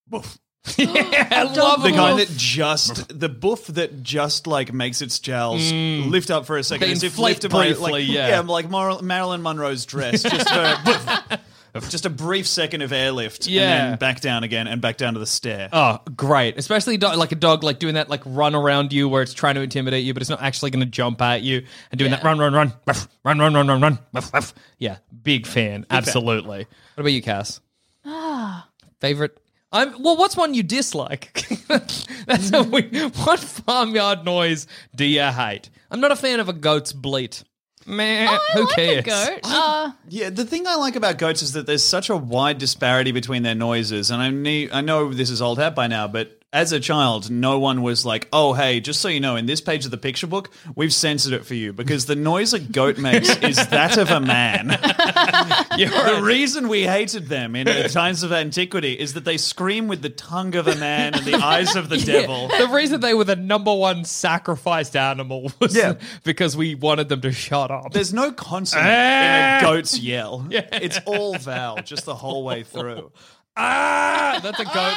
boof. 0.07 0.39
yeah, 0.79 1.29
I 1.31 1.43
love 1.45 1.83
The 1.83 1.91
a 1.91 1.93
kind 1.93 2.19
that 2.19 2.29
just 2.37 3.21
the 3.21 3.29
boof 3.29 3.67
that 3.69 4.03
just 4.03 4.47
like 4.49 4.73
makes 4.73 5.03
its 5.03 5.19
jowls 5.21 5.71
lift 5.73 6.31
up 6.31 6.47
for 6.47 6.57
a 6.57 6.65
second, 6.65 6.87
They 6.89 6.93
as 6.93 7.03
if 7.05 7.13
inflate 7.13 7.35
lifted 7.35 7.51
by 7.53 7.67
briefly, 7.67 7.93
like 7.93 8.09
yeah. 8.09 8.41
like 8.41 8.69
Mar- 8.71 9.03
Marilyn 9.03 9.43
Monroe's 9.43 9.85
dress, 9.87 10.23
just 10.23 10.49
a 10.51 10.79
boof. 10.85 11.41
Just 11.81 12.07
a 12.07 12.11
brief 12.11 12.47
second 12.47 12.83
of 12.83 12.93
airlift, 12.93 13.47
Yeah. 13.47 13.63
and 13.63 13.93
then 13.93 13.99
back 13.99 14.21
down 14.21 14.45
again, 14.45 14.67
and 14.67 14.81
back 14.81 14.97
down 14.97 15.15
to 15.15 15.21
the 15.21 15.27
stair. 15.27 15.69
Oh, 15.73 15.99
great! 16.17 16.57
Especially 16.59 16.97
do- 16.97 17.15
like 17.15 17.33
a 17.33 17.37
dog, 17.37 17.63
like 17.65 17.79
doing 17.79 17.95
that, 17.95 18.09
like 18.09 18.23
run 18.25 18.55
around 18.55 18.93
you, 18.93 19.09
where 19.09 19.23
it's 19.23 19.35
trying 19.35 19.55
to 19.57 19.63
intimidate 19.63 20.05
you, 20.05 20.13
but 20.15 20.23
it's 20.23 20.31
not 20.31 20.43
actually 20.43 20.71
going 20.71 20.85
to 20.85 20.91
jump 20.91 21.21
at 21.23 21.43
you, 21.43 21.65
and 21.91 21.99
doing 21.99 22.11
that 22.11 22.23
run, 22.25 22.39
run, 22.39 22.53
run, 22.53 22.73
ruff, 22.87 23.09
run, 23.25 23.39
run, 23.39 23.55
run, 23.55 23.69
run, 23.69 23.81
run. 23.81 23.99
ruff, 24.13 24.33
ruff. 24.35 24.55
Yeah, 24.79 24.99
big 25.23 25.47
fan, 25.47 25.87
absolutely. 25.91 26.67
What 26.95 27.01
about 27.03 27.13
you, 27.13 27.23
Cass? 27.23 27.61
Ah. 28.05 28.69
Favorite? 29.01 29.39
I'm 29.73 30.03
well. 30.03 30.17
What's 30.17 30.37
one 30.37 30.55
you 30.55 30.63
dislike? 30.63 31.45
That's 31.69 32.53
a 32.53 32.63
we, 32.73 32.83
what 33.25 33.41
farmyard 33.41 34.25
noise 34.25 34.67
do 34.95 35.05
you 35.05 35.23
hate? 35.23 35.69
I'm 35.91 36.01
not 36.01 36.13
a 36.13 36.17
fan 36.17 36.41
of 36.41 36.49
a 36.49 36.53
goat's 36.53 36.93
bleat. 36.93 37.43
Man, 37.87 38.29
Oh, 38.29 38.33
I 38.35 38.53
who 38.55 38.65
like 38.65 38.75
cares? 38.75 38.99
a 38.99 39.03
goat. 39.03 39.41
Uh, 39.45 39.91
Yeah, 40.09 40.31
the 40.31 40.45
thing 40.45 40.67
I 40.67 40.75
like 40.75 40.97
about 40.97 41.19
goats 41.19 41.41
is 41.43 41.53
that 41.53 41.67
there's 41.67 41.85
such 41.85 42.11
a 42.11 42.17
wide 42.17 42.59
disparity 42.59 43.13
between 43.13 43.43
their 43.45 43.55
noises, 43.55 44.11
and 44.11 44.21
I 44.21 44.31
need, 44.31 44.73
I 44.73 44.81
know 44.81 45.13
this 45.13 45.31
is 45.31 45.41
old 45.41 45.59
hat 45.59 45.75
by 45.77 45.87
now, 45.87 46.09
but 46.09 46.36
as 46.53 46.73
a 46.73 46.81
child, 46.81 47.31
no 47.31 47.59
one 47.59 47.83
was 47.83 48.07
like, 48.07 48.29
"Oh, 48.33 48.53
hey, 48.53 48.81
just 48.81 49.01
so 49.01 49.09
you 49.09 49.21
know, 49.21 49.37
in 49.37 49.47
this 49.47 49.61
page 49.61 49.85
of 49.85 49.91
the 49.91 49.97
picture 49.97 50.27
book, 50.27 50.51
we've 50.75 50.95
censored 50.95 51.33
it 51.33 51.45
for 51.45 51.55
you 51.55 51.73
because 51.73 52.07
the 52.07 52.17
noise 52.17 52.55
a 52.55 52.61
goat 52.61 52.99
makes 52.99 53.37
is 53.43 53.67
that 53.69 53.97
of 53.99 54.11
a 54.11 54.21
man." 54.21 54.69
the 55.77 56.21
reason 56.23 56.69
we 56.69 56.85
hated 56.85 57.27
them 57.27 57.57
in 57.57 57.67
the 57.67 57.89
times 57.89 58.23
of 58.23 58.33
antiquity 58.33 58.93
is 58.93 59.15
that 59.15 59.25
they 59.25 59.37
scream 59.37 59.89
with 59.89 60.03
the 60.03 60.09
tongue 60.09 60.55
of 60.55 60.69
a 60.69 60.77
man 60.77 61.15
and 61.15 61.25
the 61.25 61.35
eyes 61.43 61.75
of 61.75 61.89
the 61.89 61.99
devil. 61.99 62.49
The 62.49 62.69
reason 62.69 63.01
they 63.01 63.15
were 63.15 63.25
the 63.25 63.37
number 63.37 63.75
one 63.75 64.05
sacrificed 64.05 64.97
animal 64.97 65.53
was 65.61 65.77
Yeah. 65.77 65.95
because 66.25 66.57
we 66.57 66.75
wanted 66.75 67.09
them 67.09 67.21
to 67.23 67.33
shut 67.33 67.71
up. 67.71 67.93
There's 67.93 68.15
no 68.15 68.33
consonant 68.33 68.87
in 68.87 68.93
a 68.93 68.97
eh. 68.97 69.61
goat's 69.61 69.99
yell. 69.99 70.47
It's 70.51 71.01
all 71.07 71.37
vowel 71.37 71.83
just 71.83 72.05
the 72.05 72.15
whole 72.15 72.45
way 72.45 72.63
through. 72.63 73.11
Ah, 73.57 74.39
that's 74.43 74.61
a 74.61 74.65
goat 74.65 74.95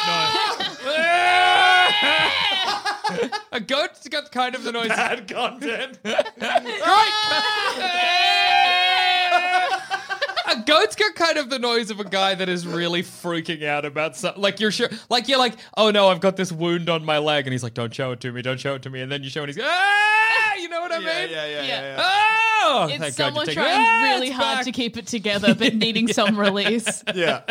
noise. 3.30 3.40
a 3.54 3.60
goat's 3.62 4.08
got 4.10 4.32
kind 4.32 4.54
of 4.56 4.64
the 4.64 4.72
noise. 4.72 4.90
Bad 4.90 5.28
content. 5.28 5.98
A 10.52 10.64
goat's 10.66 10.96
got 10.96 11.14
kind 11.16 11.38
of 11.38 11.50
the 11.52 11.60
noise 11.60 11.92
of 11.92 12.00
a 12.00 12.04
guy 12.04 12.34
that 12.36 12.50
is 12.50 12.66
really 12.66 13.04
freaking 13.04 13.64
out 13.64 13.86
about 13.86 14.16
something. 14.18 14.42
Like 14.42 14.60
you're 14.60 14.72
sure, 14.72 14.90
like 15.10 15.28
you're 15.28 15.38
like, 15.40 15.54
oh 15.78 15.92
no, 15.92 16.08
I've 16.10 16.20
got 16.22 16.36
this 16.38 16.52
wound 16.52 16.90
on 16.90 17.06
my 17.06 17.20
leg, 17.20 17.46
and 17.46 17.54
he's 17.54 17.64
like, 17.64 17.76
don't 17.76 17.94
show 17.94 18.12
it 18.14 18.20
to 18.22 18.32
me, 18.32 18.42
don't 18.42 18.60
show 18.60 18.74
it 18.76 18.82
to 18.84 18.90
me, 18.90 19.02
and 19.02 19.12
then 19.12 19.24
you 19.24 19.30
show 19.30 19.42
it, 19.42 19.50
and 19.50 19.56
he's 19.56 19.64
ah, 19.66 20.56
you 20.56 20.68
know 20.70 20.82
what 20.82 20.92
I 20.92 20.98
Yeah, 21.00 21.08
yeah, 21.12 21.22
mean? 21.22 21.30
yeah, 21.32 21.46
yeah, 21.46 21.64
Yeah. 21.64 21.82
yeah. 21.98 22.40
Oh, 22.62 22.88
it's 22.90 23.00
thank 23.00 23.16
God 23.18 23.26
someone 23.28 23.46
you're 23.46 23.56
trying 23.56 23.76
Ah, 23.86 24.02
really 24.04 24.30
hard 24.30 24.58
back. 24.58 24.66
to 24.66 24.72
keep 24.72 24.98
it 24.98 25.08
together, 25.08 25.56
but 25.56 25.74
needing 25.86 26.08
some 26.08 26.38
release. 26.40 27.04
Yeah. 27.16 27.42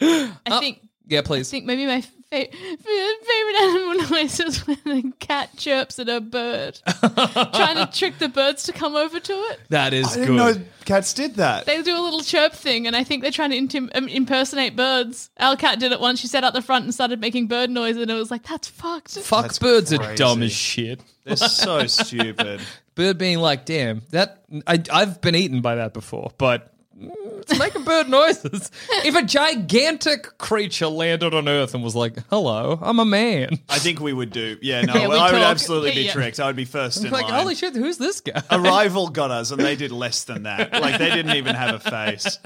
I 0.00 0.60
think. 0.60 0.80
Yeah, 1.06 1.22
please. 1.22 1.48
I 1.48 1.50
think 1.52 1.64
maybe 1.64 1.86
my 1.86 2.02
fa- 2.02 2.10
favorite 2.30 3.56
animal 3.62 3.94
noise 4.10 4.38
is 4.40 4.58
when 4.66 4.78
a 4.86 5.02
cat 5.24 5.48
chirps 5.56 5.98
at 5.98 6.08
a 6.10 6.20
bird, 6.20 6.78
trying 6.84 7.76
to 7.76 7.88
trick 7.92 8.18
the 8.18 8.28
birds 8.28 8.64
to 8.64 8.72
come 8.72 8.94
over 8.94 9.18
to 9.18 9.32
it. 9.32 9.60
That 9.70 9.94
is 9.94 10.06
I 10.08 10.14
didn't 10.20 10.26
good. 10.36 10.36
know 10.58 10.64
cats 10.84 11.14
did 11.14 11.36
that. 11.36 11.64
They 11.64 11.82
do 11.82 11.96
a 11.98 12.02
little 12.02 12.20
chirp 12.20 12.52
thing, 12.52 12.86
and 12.86 12.94
I 12.94 13.04
think 13.04 13.22
they're 13.22 13.30
trying 13.30 13.50
to 13.52 13.56
intim- 13.58 13.90
um, 13.96 14.06
impersonate 14.08 14.76
birds. 14.76 15.30
Our 15.38 15.56
cat 15.56 15.80
did 15.80 15.92
it 15.92 16.00
once. 16.00 16.20
She 16.20 16.26
sat 16.26 16.44
out 16.44 16.52
the 16.52 16.60
front 16.62 16.84
and 16.84 16.92
started 16.92 17.20
making 17.20 17.46
bird 17.48 17.70
noise, 17.70 17.96
and 17.96 18.10
it 18.10 18.14
was 18.14 18.30
like, 18.30 18.42
"That's 18.46 18.68
fucked." 18.68 19.18
Fuck 19.18 19.42
That's 19.44 19.58
birds 19.58 19.92
are 19.94 19.98
crazy. 19.98 20.16
dumb 20.16 20.42
as 20.42 20.52
shit. 20.52 21.00
They're 21.24 21.36
so 21.36 21.86
stupid. 21.86 22.60
Bird 22.98 23.16
being 23.16 23.38
like, 23.38 23.64
damn, 23.64 24.02
that 24.10 24.42
I, 24.66 24.82
I've 24.92 25.20
been 25.20 25.36
eaten 25.36 25.60
by 25.60 25.76
that 25.76 25.94
before, 25.94 26.32
but 26.36 26.74
it's 27.00 27.58
making 27.58 27.84
bird 27.84 28.08
noises. 28.08 28.70
if 29.04 29.14
a 29.14 29.22
gigantic 29.22 30.36
creature 30.38 30.88
landed 30.88 31.34
on 31.34 31.48
Earth 31.48 31.74
and 31.74 31.82
was 31.82 31.94
like, 31.96 32.14
hello, 32.30 32.78
I'm 32.82 32.98
a 32.98 33.04
man. 33.04 33.58
I 33.68 33.78
think 33.78 34.00
we 34.00 34.12
would 34.12 34.30
do. 34.30 34.56
Yeah, 34.62 34.82
no, 34.82 34.94
Yeah, 34.94 35.08
we 35.08 35.16
I 35.16 35.32
would 35.32 35.38
talk. 35.38 35.50
absolutely 35.50 35.92
be 35.94 36.02
Yeah. 36.02 36.12
tricked. 36.12 36.40
I 36.40 36.46
would 36.46 36.56
be 36.56 36.64
first 36.64 37.04
in 37.04 37.10
like, 37.10 37.24
line. 37.24 37.34
holy 37.40 37.54
shit, 37.54 37.74
who's 37.74 37.98
this 37.98 38.20
guy? 38.20 38.42
A 38.50 38.58
rival 38.60 39.08
got 39.08 39.30
us, 39.30 39.50
and 39.50 39.60
they 39.60 39.76
did 39.76 39.92
less 39.92 40.24
than 40.24 40.44
that. 40.44 40.72
Like 40.72 40.98
they 40.98 41.10
didn't 41.10 41.36
even 41.36 41.54
have 41.54 41.74
a 41.74 41.90
face. 41.90 42.38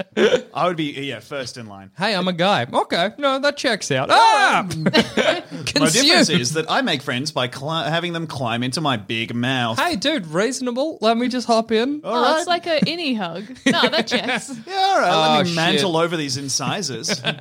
I 0.55 0.67
would 0.67 0.77
be 0.77 0.93
yeah 0.93 1.21
first 1.21 1.57
in 1.57 1.67
line. 1.67 1.91
hey, 1.99 2.15
I'm 2.15 2.29
a 2.29 2.33
guy. 2.33 2.67
Okay, 2.73 3.11
no, 3.19 3.39
that 3.39 3.57
checks 3.57 3.91
out. 3.91 4.09
Ah! 4.11 4.67
My 4.83 4.91
difference 4.91 6.01
Consumed. 6.01 6.41
is 6.41 6.53
that 6.55 6.71
I 6.71 6.83
make 6.83 7.03
friends 7.03 7.33
by 7.33 7.49
cli- 7.49 7.85
having 7.85 8.13
them 8.13 8.27
climb 8.27 8.63
into 8.63 8.81
my 8.81 8.97
big 8.97 9.35
mouth. 9.35 9.79
Hey, 9.79 9.97
dude, 9.97 10.27
reasonable. 10.27 10.99
Let 11.01 11.17
me 11.17 11.29
just 11.29 11.47
hop 11.47 11.73
in. 11.73 12.01
Oh, 12.05 12.37
it's 12.39 12.47
like 12.47 12.67
a 12.67 12.81
innie 12.81 13.17
hug. 13.17 13.45
No, 13.67 13.83
that 13.89 14.07
checks. 14.07 14.42
Yeah, 14.49 14.75
all 14.75 14.99
right. 15.01 15.11
Oh, 15.13 15.33
let 15.37 15.43
me 15.45 15.49
shit. 15.51 15.57
mantle 15.57 15.97
over 15.97 16.17
these 16.17 16.37
incisors. 16.37 17.21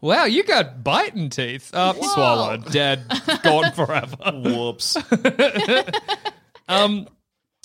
Wow, 0.00 0.24
you 0.24 0.42
got 0.44 0.82
biting 0.82 1.28
teeth. 1.28 1.70
Uh, 1.72 1.92
swallowed, 1.94 2.70
dead, 2.72 3.04
gone 3.44 3.72
forever. 3.72 4.16
Whoops. 4.32 4.96
Um, 6.68 7.08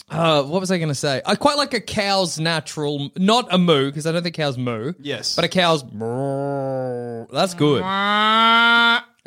uh, 0.09 0.43
what 0.43 0.59
was 0.59 0.71
I 0.71 0.77
going 0.77 0.89
to 0.89 0.95
say? 0.95 1.21
I 1.25 1.35
quite 1.35 1.57
like 1.57 1.73
a 1.73 1.79
cow's 1.79 2.39
natural, 2.39 3.09
not 3.15 3.47
a 3.53 3.57
moo, 3.57 3.85
because 3.85 4.05
I 4.05 4.11
don't 4.11 4.23
think 4.23 4.35
cows 4.35 4.57
moo. 4.57 4.93
Yes. 4.99 5.35
but 5.35 5.45
a 5.45 5.47
cow's. 5.47 5.83
moo. 5.83 7.25
That's 7.31 7.53
good. 7.53 7.81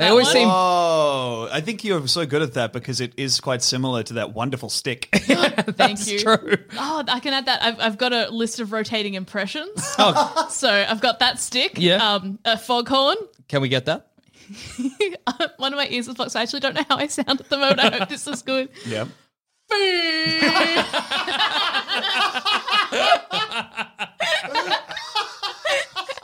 They 0.00 0.08
always 0.08 0.28
seem. 0.30 0.48
Oh, 0.50 1.46
I 1.52 1.60
think 1.60 1.84
you're 1.84 2.06
so 2.08 2.24
good 2.24 2.40
at 2.40 2.54
that 2.54 2.72
because 2.72 3.02
it 3.02 3.12
is 3.18 3.38
quite 3.38 3.62
similar 3.62 4.02
to 4.04 4.14
that 4.14 4.32
wonderful 4.32 4.70
stick. 4.70 5.08
Thank 5.12 6.06
you. 6.06 6.20
True. 6.20 6.56
Oh, 6.78 7.04
I 7.06 7.20
can 7.20 7.34
add 7.34 7.44
that. 7.46 7.62
I've, 7.62 7.78
I've 7.78 7.98
got 7.98 8.14
a 8.14 8.30
list 8.30 8.60
of 8.60 8.72
rotating 8.72 9.14
impressions. 9.14 9.70
So 10.50 10.70
I've 10.70 11.00
got 11.00 11.18
that 11.20 11.38
stick. 11.38 11.72
Yeah. 11.76 11.96
Um, 11.96 12.38
a 12.44 12.56
foghorn. 12.58 13.16
Can 13.48 13.60
we 13.60 13.68
get 13.68 13.84
that? 13.86 14.08
One 15.58 15.72
of 15.72 15.76
my 15.76 15.86
ears 15.88 16.08
is 16.08 16.14
blocked, 16.14 16.32
so 16.32 16.40
I 16.40 16.42
actually 16.42 16.60
don't 16.60 16.74
know 16.74 16.84
how 16.88 16.96
I 16.96 17.06
sound 17.06 17.40
at 17.40 17.48
the 17.48 17.56
moment. 17.58 17.78
I 17.80 17.98
hope 17.98 18.08
this 18.08 18.26
is 18.26 18.42
good. 18.42 18.68
yep. 18.86 19.08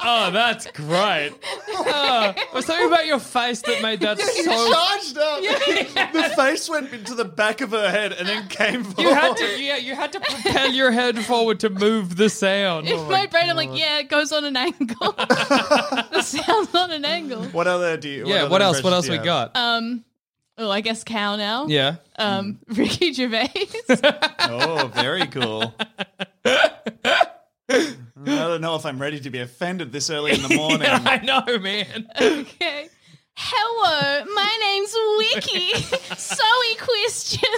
Oh, 0.09 0.31
that's 0.31 0.67
great. 0.71 1.33
Oh, 1.99 2.35
was 2.55 2.67
something 2.67 2.87
about 2.87 3.07
your 3.07 3.19
face 3.19 3.61
that 3.63 3.83
made 3.83 4.01
that 4.01 4.19
so. 4.21 4.73
Charged 4.73 5.19
up. 5.19 6.13
The 6.13 6.33
face 6.37 6.69
went 6.69 6.93
into 6.93 7.15
the 7.15 7.25
back 7.25 7.61
of 7.61 7.71
her 7.71 7.91
head 7.91 8.13
and 8.13 8.29
then 8.29 8.49
came 8.49 8.85
forward. 8.85 9.03
You 9.09 9.15
had 9.15 9.37
to, 9.37 9.63
yeah, 9.63 9.77
you 9.77 9.95
had 9.95 10.13
to 10.13 10.21
propel 10.21 10.71
your 10.73 10.91
head 10.91 11.19
forward 11.25 11.61
to 11.61 11.71
move 11.71 12.17
the 12.17 12.29
sound. 12.29 12.89
In 12.89 13.09
my 13.09 13.27
brain, 13.27 13.51
I'm 13.51 13.57
like, 13.57 13.71
yeah, 13.77 13.99
it 14.01 14.09
goes 14.09 14.33
on 14.33 14.45
an 14.45 14.57
angle. 14.57 14.77
the 15.13 16.23
sound's 16.23 16.75
on 16.75 16.91
an 16.91 17.05
angle. 17.05 17.45
What 17.47 17.67
other 17.67 17.97
do 17.97 18.09
you? 18.09 18.27
yeah, 18.27 18.43
other 18.43 18.51
what 18.51 18.63
else? 18.63 18.83
What 18.83 18.93
impressions 18.93 18.95
else 18.95 19.05
do 19.07 19.11
we 19.13 19.15
you 19.17 19.31
have? 19.31 19.53
got? 19.53 19.57
Um, 19.57 20.05
oh, 20.59 20.71
I 20.71 20.81
guess 20.81 21.05
cow 21.05 21.37
now. 21.37 21.67
yeah. 21.67 21.97
Um, 22.17 22.59
Ricky 22.69 23.13
Gervais. 23.13 23.53
Oh, 24.49 24.91
very 24.95 25.27
cool. 25.27 25.75
I 28.27 28.49
don't 28.49 28.61
know 28.61 28.75
if 28.77 28.85
I'm 28.85 29.01
ready 29.01 29.21
to 29.21 29.31
be 29.31 29.39
offended 29.41 29.93
this 29.93 30.11
early 30.11 30.33
in 30.33 30.43
the 30.43 30.55
morning. 30.57 30.89
I 30.89 31.19
know, 31.19 31.59
man. 31.59 32.09
okay. 32.21 32.89
Hello, 33.39 34.25
my 34.35 34.57
name's 34.63 34.95
Wiki. 35.19 35.73
Zoe 36.17 36.77
question. 36.79 37.51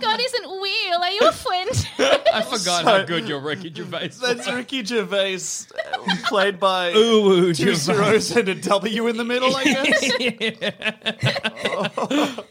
God 0.00 0.20
isn't 0.20 0.44
real. 0.44 0.98
Are 1.00 1.10
you 1.10 1.20
a 1.22 1.32
friend? 1.32 1.70
I 2.34 2.42
forgot 2.42 2.84
how 2.84 3.04
good 3.04 3.28
your 3.28 3.40
Ricky 3.40 3.72
Gervais 3.72 4.08
was. 4.08 4.18
That's 4.18 4.50
Ricky 4.50 4.84
Gervais, 4.84 5.36
uh, 5.36 6.16
played 6.24 6.58
by 6.58 6.92
Ooh, 6.92 7.28
ooh, 7.30 7.54
two 7.54 7.74
zeros 7.74 8.30
and 8.36 8.48
a 8.48 8.54
W 8.54 9.06
in 9.06 9.16
the 9.16 9.24
middle, 9.24 9.54
I 9.54 9.64
guess. 9.64 10.10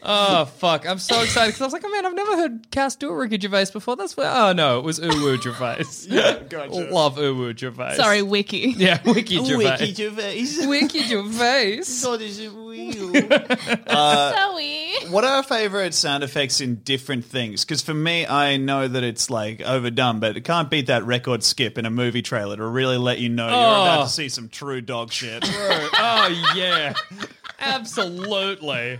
Oh 0.02 0.44
fuck! 0.44 0.88
I'm 0.88 0.98
so 0.98 1.20
excited 1.22 1.50
because 1.50 1.60
I 1.60 1.64
was 1.66 1.72
like, 1.72 1.84
oh 1.84 1.90
man, 1.90 2.04
I've 2.04 2.14
never 2.14 2.36
heard 2.36 2.70
Cass 2.72 2.96
do 2.96 3.10
a 3.10 3.14
Ricky 3.16 3.38
Gervais 3.38 3.66
before. 3.72 3.94
That's 3.94 4.16
where. 4.16 4.28
Oh 4.32 4.52
no, 4.52 4.78
it 4.78 4.84
was 4.84 4.98
Uwu 4.98 5.40
Gervais. 5.40 5.84
Yeah, 6.08 6.40
gotcha. 6.48 6.88
Love 6.90 7.16
Uwu 7.16 7.56
Gervais. 7.56 7.94
Sorry, 7.94 8.22
Wiki. 8.22 8.74
Yeah, 8.76 8.98
Wiki 9.04 9.36
Gervais. 9.44 9.70
Ricky 9.70 9.94
Gervais. 9.94 10.66
Wiki 10.70 11.02
Gervais. 11.02 11.82
God, 12.02 12.20
is 12.22 12.38
it 12.38 12.50
real? 12.54 13.12
Zoe. 13.12 14.92
what 15.10 15.24
are 15.24 15.36
our 15.36 15.42
favorite 15.42 15.92
sound 15.94 16.22
effects 16.24 16.60
in 16.60 16.76
different 16.76 17.24
things? 17.24 17.64
Because 17.64 17.82
for 17.82 17.92
me, 17.94 18.26
I 18.26 18.56
know 18.56 18.86
that 18.88 19.02
it's 19.04 19.28
like 19.30 19.60
overdone, 19.62 20.20
but 20.20 20.36
it 20.36 20.42
can't 20.42 20.70
beat 20.70 20.86
that 20.86 21.04
record 21.04 21.42
skip 21.42 21.76
in 21.78 21.86
a 21.86 21.90
movie 21.90 22.22
trailer 22.22 22.56
to 22.56 22.64
really 22.66 22.96
let 22.98 23.18
you 23.18 23.28
know 23.28 23.46
you're 23.48 23.54
about 23.56 24.00
Oh. 24.00 24.04
to 24.04 24.08
see 24.10 24.28
some 24.28 24.48
true 24.48 24.80
dog 24.80 25.10
shit. 25.12 25.42
oh 25.44 26.52
yeah, 26.54 26.94
absolutely. 27.58 28.98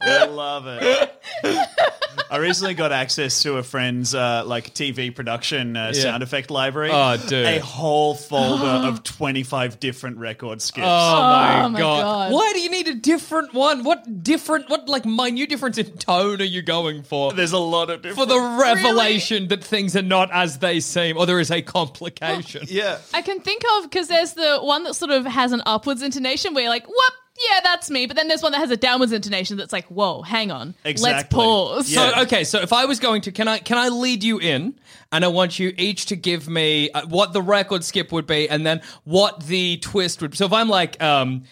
I 0.00 0.24
love 0.26 0.64
it. 0.68 1.22
I 2.32 2.38
recently 2.38 2.72
got 2.72 2.92
access 2.92 3.42
to 3.42 3.58
a 3.58 3.62
friend's 3.62 4.14
uh, 4.14 4.42
like 4.46 4.72
TV 4.72 5.14
production 5.14 5.76
uh, 5.76 5.92
Yeah. 5.94 6.00
sound 6.00 6.22
effect 6.22 6.50
library. 6.50 6.88
Oh, 6.90 7.18
dude. 7.18 7.44
a 7.44 7.58
whole 7.58 8.14
folder 8.14 8.88
of 8.88 9.02
twenty 9.04 9.42
five 9.42 9.78
different 9.78 10.16
record 10.16 10.62
skips. 10.62 10.86
Oh 10.86 11.20
my, 11.22 11.64
Oh 11.64 11.68
my 11.68 11.78
god. 11.78 12.02
God. 12.02 12.32
Why 12.32 12.52
do 12.54 12.60
you 12.60 12.70
need 12.70 12.88
a 12.88 12.94
different 12.94 13.52
one? 13.52 13.84
What 13.84 14.24
different? 14.24 14.70
What 14.70 14.88
like 14.88 15.04
minute 15.04 15.50
difference 15.50 15.76
in 15.76 15.92
tone 15.98 16.40
are 16.40 16.44
you 16.44 16.62
going 16.62 17.02
for? 17.02 17.34
There's 17.34 17.52
a 17.52 17.58
lot 17.58 17.90
of 17.90 18.00
different. 18.00 18.16
for 18.30 18.34
the 18.34 18.40
revelation 18.40 19.48
that 19.48 19.62
things 19.62 19.94
are 19.94 20.00
not 20.00 20.30
as 20.32 20.58
they 20.58 20.80
seem, 20.80 21.18
or 21.18 21.26
there 21.26 21.38
is 21.38 21.50
a 21.50 21.60
complication. 21.60 22.62
yeah. 22.68 22.96
I 23.12 23.20
can 23.20 23.40
think 23.40 23.62
of 23.76 23.90
because 23.90 24.08
there's 24.08 24.32
the 24.32 24.58
one 24.62 24.84
that 24.84 24.94
sort 24.94 25.10
of 25.10 25.26
has 25.26 25.52
an 25.52 25.60
upwards 25.66 26.00
intonation 26.00 26.54
where 26.54 26.62
you're 26.62 26.70
like, 26.70 26.86
whoop, 26.88 27.12
yeah, 27.48 27.60
that's 27.62 27.90
me. 27.90 28.06
But 28.06 28.16
then 28.16 28.28
there's 28.28 28.42
one 28.42 28.52
that 28.52 28.58
has 28.58 28.70
a 28.70 28.76
downwards 28.76 29.12
intonation 29.12 29.56
that's 29.56 29.72
like, 29.72 29.86
whoa, 29.86 30.22
hang 30.22 30.50
on. 30.50 30.74
Let's 30.84 31.00
Exactly. 31.00 31.36
pause. 31.36 31.90
Yeah. 31.90 32.10
So 32.14 32.22
okay, 32.22 32.44
so 32.44 32.60
if 32.60 32.72
I 32.72 32.84
was 32.84 33.00
going 33.00 33.22
to, 33.22 33.32
can 33.32 33.48
I 33.48 33.58
can 33.58 33.78
I 33.78 33.88
lead 33.88 34.22
you 34.22 34.38
in, 34.38 34.74
and 35.10 35.24
I 35.24 35.28
want 35.28 35.58
you 35.58 35.72
each 35.76 36.06
to 36.06 36.16
give 36.16 36.48
me 36.48 36.90
uh, 36.90 37.06
what 37.06 37.32
the 37.32 37.42
record 37.42 37.84
skip 37.84 38.12
would 38.12 38.26
be, 38.26 38.48
and 38.48 38.64
then 38.66 38.82
what 39.04 39.44
the 39.44 39.78
twist 39.78 40.22
would. 40.22 40.36
So 40.36 40.46
if 40.46 40.52
I'm 40.52 40.68
like, 40.68 41.02
um, 41.02 41.44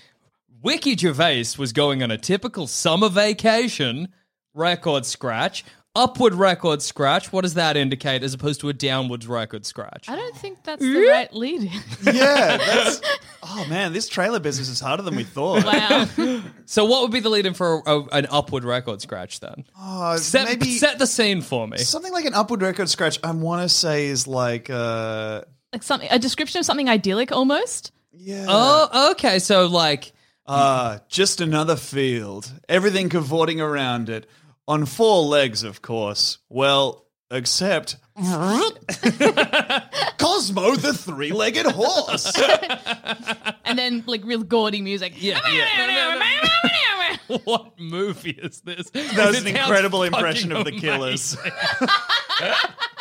Wiki 0.63 0.97
Gervais 0.97 1.45
was 1.59 1.73
going 1.73 2.03
on 2.03 2.11
a 2.11 2.19
typical 2.19 2.67
summer 2.67 3.09
vacation, 3.09 4.09
record 4.55 5.07
scratch, 5.07 5.65
upward 5.97 6.35
record 6.35 6.83
scratch. 6.83 7.33
What 7.33 7.43
does 7.43 7.55
that 7.55 7.77
indicate 7.77 8.23
as 8.23 8.35
opposed 8.35 8.61
to 8.61 8.69
a 8.69 8.73
downwards 8.73 9.27
record 9.27 9.67
scratch? 9.67 10.09
I 10.09 10.17
don't 10.17 10.37
think 10.37 10.63
that's 10.63 10.83
the 10.83 11.07
right 11.09 11.33
lead. 11.33 11.71
Yeah, 12.03 12.57
that's. 12.57 13.01
Oh 13.43 13.65
man, 13.69 13.93
this 13.93 14.09
trailer 14.09 14.39
business 14.41 14.69
is 14.69 14.81
harder 14.81 15.03
than 15.03 15.17
we 15.17 15.25
thought. 15.25 15.65
wow. 15.65 16.41
So 16.67 16.85
what 16.85 17.03
would 17.03 17.11
be 17.11 17.21
the 17.21 17.31
lead 17.31 17.47
in 17.47 17.55
for 17.55 17.83
a, 17.87 17.91
a- 17.99 18.05
an 18.13 18.27
upward 18.31 18.65
record 18.65 19.01
scratch 19.03 19.41
then? 19.41 19.65
Oh, 19.79 20.17
Set, 20.17 20.47
maybe 20.47 20.67
set 20.79 20.99
the 20.99 21.07
scene 21.07 21.41
for 21.41 21.67
me. 21.67 21.79
something 21.79 22.13
like 22.13 22.27
an 22.27 22.35
upward 22.35 22.63
record 22.63 22.89
scratch. 22.89 23.19
I 23.25 23.31
want 23.33 23.63
to 23.63 23.69
say 23.69 24.07
is 24.07 24.27
like, 24.29 24.71
uh, 24.71 25.43
like 25.73 25.83
something, 25.83 26.09
a 26.11 26.19
description 26.19 26.59
of 26.61 26.65
something 26.67 26.89
idyllic 26.89 27.33
almost. 27.33 27.93
yeah. 28.13 28.47
Oh, 28.49 29.11
okay. 29.13 29.39
So 29.41 29.67
like, 29.67 30.13
Ah, 30.47 31.01
just 31.09 31.41
another 31.41 31.77
field. 31.77 32.53
Everything 32.69 33.09
cavorting 33.09 33.61
around 33.61 34.09
it. 34.11 34.29
On 34.69 34.85
four 34.87 35.23
legs, 35.23 35.63
of 35.65 35.81
course. 35.83 36.39
Well, 36.49 37.07
except. 37.31 37.97
Cosmo 40.19 40.77
the 40.77 40.93
three 40.95 41.33
legged 41.33 41.67
horse. 41.67 42.33
And 43.65 43.79
then 43.79 44.03
like 44.07 44.25
real 44.25 44.43
gaudy 44.43 44.83
music. 44.83 45.13
yeah, 45.23 45.39
what 47.45 47.79
movie 47.79 48.31
is 48.33 48.61
this? 48.63 48.91
That 48.91 49.29
was 49.29 49.41
an 49.41 49.47
incredible 49.47 50.03
impression 50.03 50.51
of 50.51 50.65
the 50.65 50.71
amazing. 50.73 50.81
killers. 50.91 51.37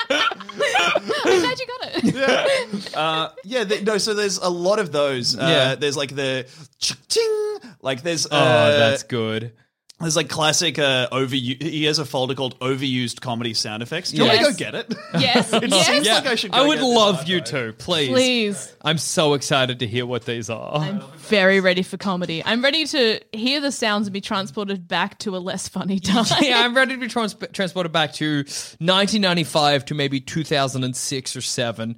I'm 0.09 1.39
glad 1.41 1.59
you 1.59 1.67
got 1.67 2.03
it. 2.03 2.95
Uh, 2.95 3.29
yeah, 3.43 3.63
th- 3.63 3.83
no, 3.83 3.97
so 3.97 4.13
there's 4.13 4.38
a 4.38 4.49
lot 4.49 4.77
of 4.79 4.91
those. 4.91 5.35
Uh, 5.35 5.41
Yeah. 5.41 5.75
There's 5.75 5.97
like 5.97 6.15
the 6.15 6.45
ching, 6.79 7.57
like 7.81 8.03
there's. 8.03 8.25
Uh, 8.27 8.29
Oh, 8.31 8.77
that's 8.79 9.03
good. 9.03 9.53
There's 9.99 10.15
like 10.15 10.29
classic 10.29 10.79
uh, 10.79 11.09
overuse. 11.11 11.61
He 11.61 11.83
has 11.85 11.99
a 11.99 12.05
folder 12.05 12.33
called 12.33 12.57
overused 12.59 13.19
comedy 13.19 13.53
sound 13.53 13.83
effects. 13.83 14.11
Do 14.11 14.17
you 14.17 14.23
want 14.25 14.39
me 14.39 14.45
to 14.45 14.51
go 14.51 14.57
get 14.57 14.75
it? 14.75 14.93
Yes. 15.19 15.51
It 15.59 15.69
yes. 15.69 15.87
seems 15.87 16.05
Yeah, 16.07 16.15
like 16.15 16.25
I 16.27 16.35
should. 16.35 16.53
I 16.53 16.65
would 16.65 16.79
get 16.79 16.85
love 16.85 17.27
you 17.27 17.39
archive. 17.39 17.51
to, 17.77 17.83
please. 17.83 18.09
Please. 18.09 18.75
I'm 18.81 18.97
so 18.97 19.33
excited 19.33 19.79
to 19.79 19.87
hear 19.87 20.05
what 20.05 20.25
these 20.25 20.49
are. 20.49 20.73
I'm 20.77 21.01
very 21.17 21.59
ready 21.59 21.81
for 21.83 21.97
comedy. 21.97 22.41
I'm 22.45 22.63
ready 22.63 22.85
to 22.85 23.19
hear 23.33 23.59
the 23.59 23.71
sounds 23.73 24.07
and 24.07 24.13
be 24.13 24.21
transported 24.21 24.88
back 24.88 25.19
to 25.19 25.35
a 25.35 25.39
less 25.39 25.67
funny 25.67 25.99
time. 25.99 26.25
yeah, 26.41 26.62
I'm 26.62 26.73
ready 26.75 26.93
to 26.93 26.99
be 26.99 27.07
trans- 27.09 27.35
transported 27.51 27.91
back 27.91 28.13
to 28.13 28.38
1995 28.38 29.85
to 29.85 29.93
maybe 29.95 30.19
2006 30.21 31.35
or 31.35 31.41
seven. 31.41 31.97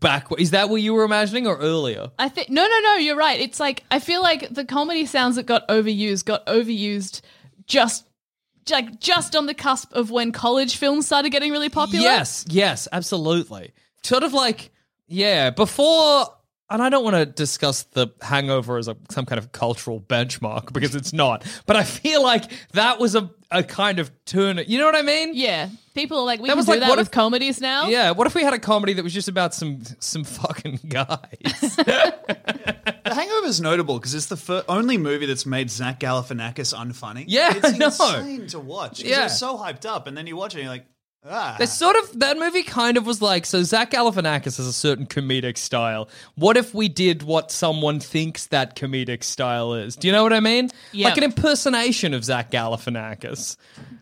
Back, 0.00 0.28
is 0.38 0.50
that 0.52 0.68
what 0.68 0.82
you 0.82 0.94
were 0.94 1.04
imagining 1.04 1.46
or 1.46 1.56
earlier? 1.56 2.10
I 2.18 2.28
think 2.28 2.50
no, 2.50 2.66
no, 2.66 2.80
no. 2.80 2.96
You're 2.96 3.16
right. 3.16 3.40
It's 3.40 3.58
like 3.60 3.84
I 3.90 3.98
feel 3.98 4.22
like 4.22 4.52
the 4.52 4.64
comedy 4.64 5.06
sounds 5.06 5.36
that 5.36 5.46
got 5.46 5.66
overused 5.68 6.24
got 6.24 6.46
overused 6.46 7.20
just 7.66 8.06
like 8.70 9.00
just 9.00 9.36
on 9.36 9.46
the 9.46 9.54
cusp 9.54 9.92
of 9.92 10.10
when 10.10 10.32
college 10.32 10.76
films 10.76 11.06
started 11.06 11.30
getting 11.30 11.52
really 11.52 11.68
popular. 11.68 12.02
Yes, 12.02 12.44
yes, 12.48 12.88
absolutely. 12.92 13.72
Sort 14.02 14.22
of 14.22 14.32
like, 14.32 14.70
yeah, 15.06 15.50
before, 15.50 16.26
and 16.70 16.82
I 16.82 16.88
don't 16.88 17.04
want 17.04 17.16
to 17.16 17.26
discuss 17.26 17.82
the 17.84 18.08
hangover 18.22 18.78
as 18.78 18.88
a, 18.88 18.96
some 19.10 19.26
kind 19.26 19.38
of 19.38 19.52
cultural 19.52 20.00
benchmark 20.00 20.72
because 20.72 20.94
it's 20.94 21.12
not, 21.12 21.44
but 21.66 21.76
I 21.76 21.82
feel 21.84 22.22
like 22.22 22.44
that 22.72 22.98
was 22.98 23.14
a, 23.14 23.30
a 23.50 23.62
kind 23.62 23.98
of 23.98 24.10
turn. 24.24 24.60
You 24.66 24.78
know 24.78 24.86
what 24.86 24.96
I 24.96 25.02
mean? 25.02 25.32
Yeah. 25.34 25.68
People 25.94 26.18
are 26.18 26.24
like, 26.24 26.40
we 26.40 26.48
That 26.48 26.52
can 26.54 26.56
was 26.58 26.66
do 26.66 26.72
like, 26.72 26.80
that 26.80 26.88
what 26.88 26.98
with 26.98 27.08
if- 27.08 27.12
comedies 27.12 27.60
now. 27.60 27.86
Yeah, 27.88 28.10
what 28.12 28.26
if 28.26 28.34
we 28.34 28.42
had 28.42 28.52
a 28.54 28.58
comedy 28.58 28.94
that 28.94 29.04
was 29.04 29.14
just 29.14 29.28
about 29.28 29.54
some 29.54 29.82
some 30.00 30.24
fucking 30.24 30.80
guys? 30.88 31.78
The 33.04 33.12
Hangover 33.14 33.46
is 33.46 33.60
notable 33.60 33.98
because 33.98 34.14
it's 34.14 34.26
the 34.26 34.36
fir- 34.36 34.64
only 34.66 34.96
movie 34.96 35.26
that's 35.26 35.44
made 35.44 35.70
Zach 35.70 36.00
Galifianakis 36.00 36.74
unfunny. 36.74 37.24
Yeah, 37.28 37.52
it's 37.54 37.74
I 37.74 37.76
know. 37.76 37.86
insane 37.86 38.46
to 38.48 38.58
watch. 38.60 39.02
Yeah. 39.04 39.20
it 39.20 39.22
was 39.24 39.38
so 39.38 39.58
hyped 39.58 39.84
up, 39.84 40.06
and 40.06 40.16
then 40.16 40.26
you 40.26 40.36
watch 40.36 40.54
it, 40.54 40.58
and 40.60 40.64
you're 40.64 40.72
like, 40.72 40.86
ah. 41.28 41.56
It's 41.60 41.72
sort 41.72 41.96
of 41.96 42.20
that 42.20 42.38
movie 42.38 42.62
kind 42.62 42.96
of 42.96 43.06
was 43.06 43.20
like 43.22 43.46
so 43.46 43.62
Zach 43.62 43.90
Galifianakis 43.90 44.56
has 44.56 44.66
a 44.66 44.72
certain 44.72 45.06
comedic 45.06 45.58
style. 45.58 46.08
What 46.34 46.56
if 46.56 46.74
we 46.74 46.88
did 46.88 47.22
what 47.22 47.50
someone 47.50 48.00
thinks 48.00 48.46
that 48.46 48.76
comedic 48.76 49.22
style 49.24 49.74
is? 49.74 49.96
Do 49.96 50.08
you 50.08 50.12
know 50.12 50.22
what 50.22 50.32
I 50.32 50.40
mean? 50.40 50.70
Yeah. 50.92 51.08
Like 51.08 51.18
an 51.18 51.24
impersonation 51.24 52.14
of 52.14 52.24
Zach 52.24 52.50
Galifianakis, 52.50 53.56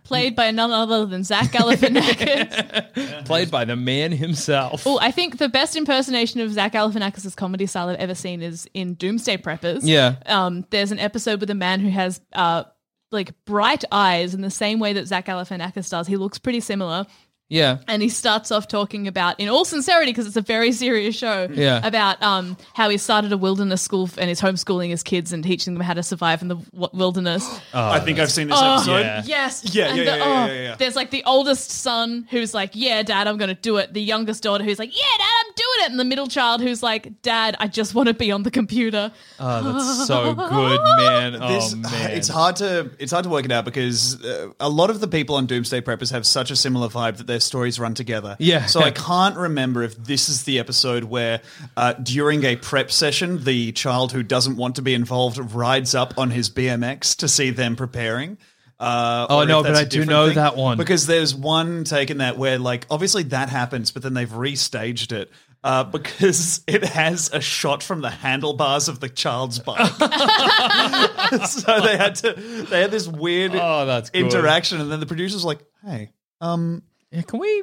Played 0.04 0.34
by 0.34 0.50
none 0.50 0.72
other 0.72 1.06
than 1.06 1.22
Zach 1.24 1.52
Galifianakis. 1.52 3.24
played 3.24 3.50
by 3.50 3.64
the 3.64 3.76
man 3.76 4.12
himself. 4.12 4.86
oh, 4.86 4.98
I 5.00 5.10
think 5.10 5.38
the 5.38 5.48
best 5.48 5.76
impersonation 5.76 6.40
of 6.40 6.52
Zach 6.52 6.72
Galifianakis' 6.72 7.36
comedy 7.36 7.66
style 7.66 7.88
I've 7.88 7.96
ever 7.98 8.14
seen 8.14 8.42
is 8.42 8.68
in 8.74 8.94
Doomsday 8.94 9.36
Preppers. 9.38 9.80
Yeah. 9.84 10.16
Um, 10.26 10.66
there's 10.70 10.92
an 10.92 10.98
episode 10.98 11.40
with 11.40 11.50
a 11.50 11.54
man 11.54 11.80
who 11.80 11.88
has 11.90 12.20
uh 12.32 12.64
like 13.12 13.32
bright 13.44 13.84
eyes 13.92 14.34
in 14.34 14.40
the 14.40 14.50
same 14.50 14.78
way 14.78 14.92
that 14.92 15.06
Zach 15.06 15.26
Galifianakis 15.26 15.90
does. 15.90 16.06
He 16.06 16.16
looks 16.16 16.38
pretty 16.38 16.60
similar. 16.60 17.06
Yeah. 17.52 17.78
and 17.86 18.00
he 18.02 18.08
starts 18.08 18.50
off 18.50 18.66
talking 18.68 19.06
about, 19.08 19.38
in 19.38 19.48
all 19.48 19.64
sincerity, 19.64 20.10
because 20.12 20.26
it's 20.26 20.36
a 20.36 20.40
very 20.42 20.72
serious 20.72 21.14
show, 21.16 21.48
Yeah. 21.52 21.86
about 21.86 22.22
um, 22.22 22.56
how 22.74 22.88
he 22.88 22.98
started 22.98 23.32
a 23.32 23.36
wilderness 23.36 23.82
school 23.82 24.08
and 24.18 24.30
is 24.30 24.40
homeschooling 24.40 24.88
his 24.90 25.02
kids 25.02 25.32
and 25.32 25.44
teaching 25.44 25.74
them 25.74 25.82
how 25.82 25.94
to 25.94 26.02
survive 26.02 26.40
in 26.42 26.48
the 26.48 26.56
w- 26.56 26.88
wilderness. 26.92 27.46
I 27.74 28.00
think 28.00 28.18
I've 28.18 28.32
seen 28.32 28.48
this 28.48 28.58
Oh, 28.60 28.74
episode. 28.76 29.00
yeah. 29.00 29.22
Yes. 29.26 29.74
Yeah, 29.74 29.86
And 29.88 29.98
yeah, 29.98 30.04
the- 30.04 30.10
yeah, 30.10 30.16
yeah, 30.16 30.24
oh, 30.24 30.46
yeah, 30.46 30.62
yeah. 30.62 30.74
There's 30.76 30.96
like 30.96 31.10
the 31.10 31.22
oldest 31.24 31.70
son 31.70 32.26
who's 32.30 32.54
like, 32.54 32.70
yeah, 32.74 33.02
dad, 33.02 33.28
I'm 33.28 33.36
going 33.36 33.54
to 33.54 33.60
do 33.60 33.76
it. 33.76 33.92
The 33.92 34.02
youngest 34.02 34.42
daughter 34.42 34.64
who's 34.64 34.78
like, 34.78 34.96
yeah, 34.96 35.02
dad, 35.18 35.28
I'm 35.46 35.52
doing 35.54 35.86
it. 35.86 35.90
And 35.90 36.00
the 36.00 36.04
middle 36.04 36.26
child 36.28 36.60
who's 36.62 36.82
like, 36.82 37.20
dad, 37.22 37.56
I 37.60 37.66
just 37.68 37.94
want 37.94 38.08
to 38.08 38.14
be 38.14 38.32
on 38.32 38.42
the 38.44 38.50
computer. 38.50 39.12
Oh, 39.38 39.72
that's 39.72 40.06
so 40.06 40.34
good, 40.34 40.80
man. 40.96 41.36
Oh 41.42 41.48
This- 41.52 41.74
man. 41.74 42.10
It's 42.12 42.28
hard 42.28 42.56
to 42.56 42.90
it's 42.98 43.12
hard 43.12 43.24
to 43.24 43.30
work 43.30 43.44
it 43.44 43.52
out 43.52 43.64
because 43.64 44.22
uh, 44.24 44.48
a 44.60 44.68
lot 44.68 44.90
of 44.90 45.00
the 45.00 45.08
people 45.08 45.36
on 45.36 45.46
Doomsday 45.46 45.80
Preppers 45.82 46.10
have 46.12 46.26
such 46.26 46.50
a 46.50 46.56
similar 46.56 46.88
vibe 46.88 47.16
that 47.18 47.26
their 47.26 47.40
stories 47.44 47.78
run 47.78 47.94
together. 47.94 48.36
Yeah. 48.38 48.66
So 48.66 48.80
I 48.80 48.90
can't 49.08 49.36
remember 49.36 49.82
if 49.82 49.96
this 49.96 50.28
is 50.28 50.44
the 50.44 50.58
episode 50.58 51.04
where 51.04 51.40
uh, 51.76 51.92
during 51.94 52.44
a 52.44 52.56
prep 52.56 52.90
session, 52.90 53.44
the 53.44 53.72
child 53.72 54.12
who 54.12 54.22
doesn't 54.22 54.56
want 54.56 54.76
to 54.76 54.82
be 54.82 54.94
involved 54.94 55.38
rides 55.54 55.94
up 55.94 56.18
on 56.18 56.30
his 56.30 56.48
BMX 56.50 57.16
to 57.18 57.28
see 57.28 57.50
them 57.50 57.76
preparing. 57.76 58.38
Uh, 58.80 59.26
Oh, 59.30 59.44
no, 59.44 59.62
but 59.62 59.76
I 59.76 59.84
do 59.84 60.04
know 60.04 60.26
thing. 60.26 60.36
that 60.36 60.56
one. 60.56 60.76
because 60.76 61.06
there's 61.06 61.34
one 61.34 61.84
take 61.84 62.10
in 62.10 62.18
that 62.18 62.36
where 62.36 62.58
like 62.58 62.86
obviously 62.90 63.22
that 63.24 63.48
happens, 63.48 63.92
but 63.92 64.02
then 64.02 64.14
they've 64.14 64.28
restaged 64.28 65.12
it. 65.12 65.30
Uh, 65.64 65.84
because 65.98 66.62
it 66.66 66.82
has 66.82 67.30
a 67.32 67.40
shot 67.40 67.84
from 67.84 68.00
the 68.00 68.10
handlebars 68.10 68.88
of 68.88 68.98
the 68.98 69.08
child's 69.08 69.60
bike, 69.60 69.78
so 71.46 71.80
they 71.80 71.96
had 71.96 72.14
to 72.16 72.32
they 72.68 72.80
had 72.80 72.90
this 72.90 73.06
weird 73.06 73.52
Oh, 73.54 73.86
that's 73.86 74.10
interaction, 74.10 74.80
and 74.80 74.90
then 74.90 74.98
the 74.98 75.06
producers 75.06 75.44
like, 75.44 75.60
"Hey, 75.84 76.10
um, 76.40 76.82
Yeah, 77.12 77.22
can 77.22 77.38
we, 77.38 77.62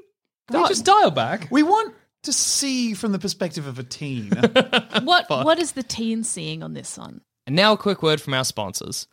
can 0.49 0.61
we 0.61 0.67
just 0.67 0.85
dial 0.85 1.11
back? 1.11 1.47
we 1.51 1.63
want 1.63 1.95
to 2.23 2.33
see 2.33 2.93
from 2.93 3.11
the 3.11 3.19
perspective 3.19 3.67
of 3.67 3.79
a 3.79 3.83
teen." 3.83 4.31
What 5.03 5.29
What 5.29 5.59
is 5.59 5.71
the 5.73 5.83
teen 5.83 6.23
seeing 6.23 6.61
on 6.63 6.73
this 6.73 6.97
one? 6.97 7.21
And 7.47 7.55
now 7.55 7.73
a 7.73 7.77
quick 7.77 8.03
word 8.03 8.21
from 8.21 8.33
our 8.33 8.43
sponsors. 8.43 9.07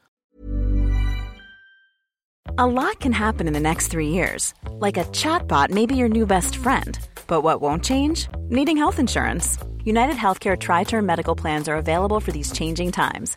A 2.59 2.67
lot 2.67 3.01
can 3.01 3.13
happen 3.13 3.47
in 3.47 3.53
the 3.53 3.61
next 3.61 3.89
three 3.89 4.09
years. 4.09 4.55
Like 4.71 4.97
a 4.97 5.05
chatbot 5.05 5.71
may 5.71 5.87
be 5.87 5.97
your 5.97 6.09
new 6.09 6.27
best 6.27 6.57
friend. 6.57 6.99
But 7.27 7.43
what 7.43 7.61
won't 7.61 7.85
change? 7.85 8.29
Needing 8.49 8.77
health 8.77 8.99
insurance. 8.99 9.59
United 9.85 10.17
Healthcare 10.17 10.59
Tri 10.59 10.85
Term 10.85 11.07
Medical 11.07 11.35
Plans 11.35 11.69
are 11.69 11.77
available 11.77 12.21
for 12.21 12.33
these 12.33 12.53
changing 12.53 12.93
times. 12.93 13.37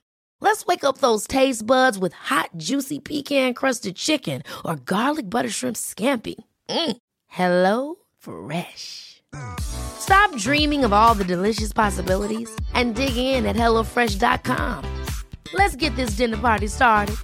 Let's 0.41 0.65
wake 0.65 0.83
up 0.83 0.97
those 0.97 1.27
taste 1.27 1.65
buds 1.65 1.97
with 1.97 2.13
hot, 2.13 2.49
juicy 2.57 2.99
pecan-crusted 2.99 3.95
chicken 3.95 4.41
or 4.65 4.75
garlic 4.75 5.29
butter 5.29 5.49
shrimp 5.49 5.77
scampi. 5.77 6.35
Mm. 6.69 6.97
Hello 7.27 7.95
Fresh. 8.17 9.21
Stop 9.61 10.35
dreaming 10.37 10.83
of 10.83 10.91
all 10.91 11.13
the 11.13 11.23
delicious 11.23 11.71
possibilities 11.71 12.49
and 12.73 12.95
dig 12.95 13.15
in 13.15 13.45
at 13.45 13.55
HelloFresh.com. 13.55 14.83
Let's 15.53 15.75
get 15.75 15.95
this 15.95 16.11
dinner 16.17 16.37
party 16.37 16.67
started. 16.67 17.15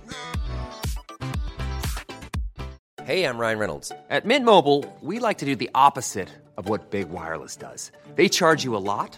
Hey, 3.04 3.24
I'm 3.24 3.38
Ryan 3.38 3.60
Reynolds. 3.60 3.92
At 4.10 4.26
Mint 4.26 4.44
Mobile, 4.44 4.84
we 5.02 5.20
like 5.20 5.38
to 5.38 5.46
do 5.46 5.56
the 5.56 5.70
opposite 5.74 6.28
of 6.58 6.68
what 6.68 6.92
Big 6.92 7.10
Wireless 7.10 7.56
does. 7.56 7.92
They 8.16 8.28
charge 8.28 8.66
you 8.66 8.76
a 8.76 8.84
lot, 8.84 9.18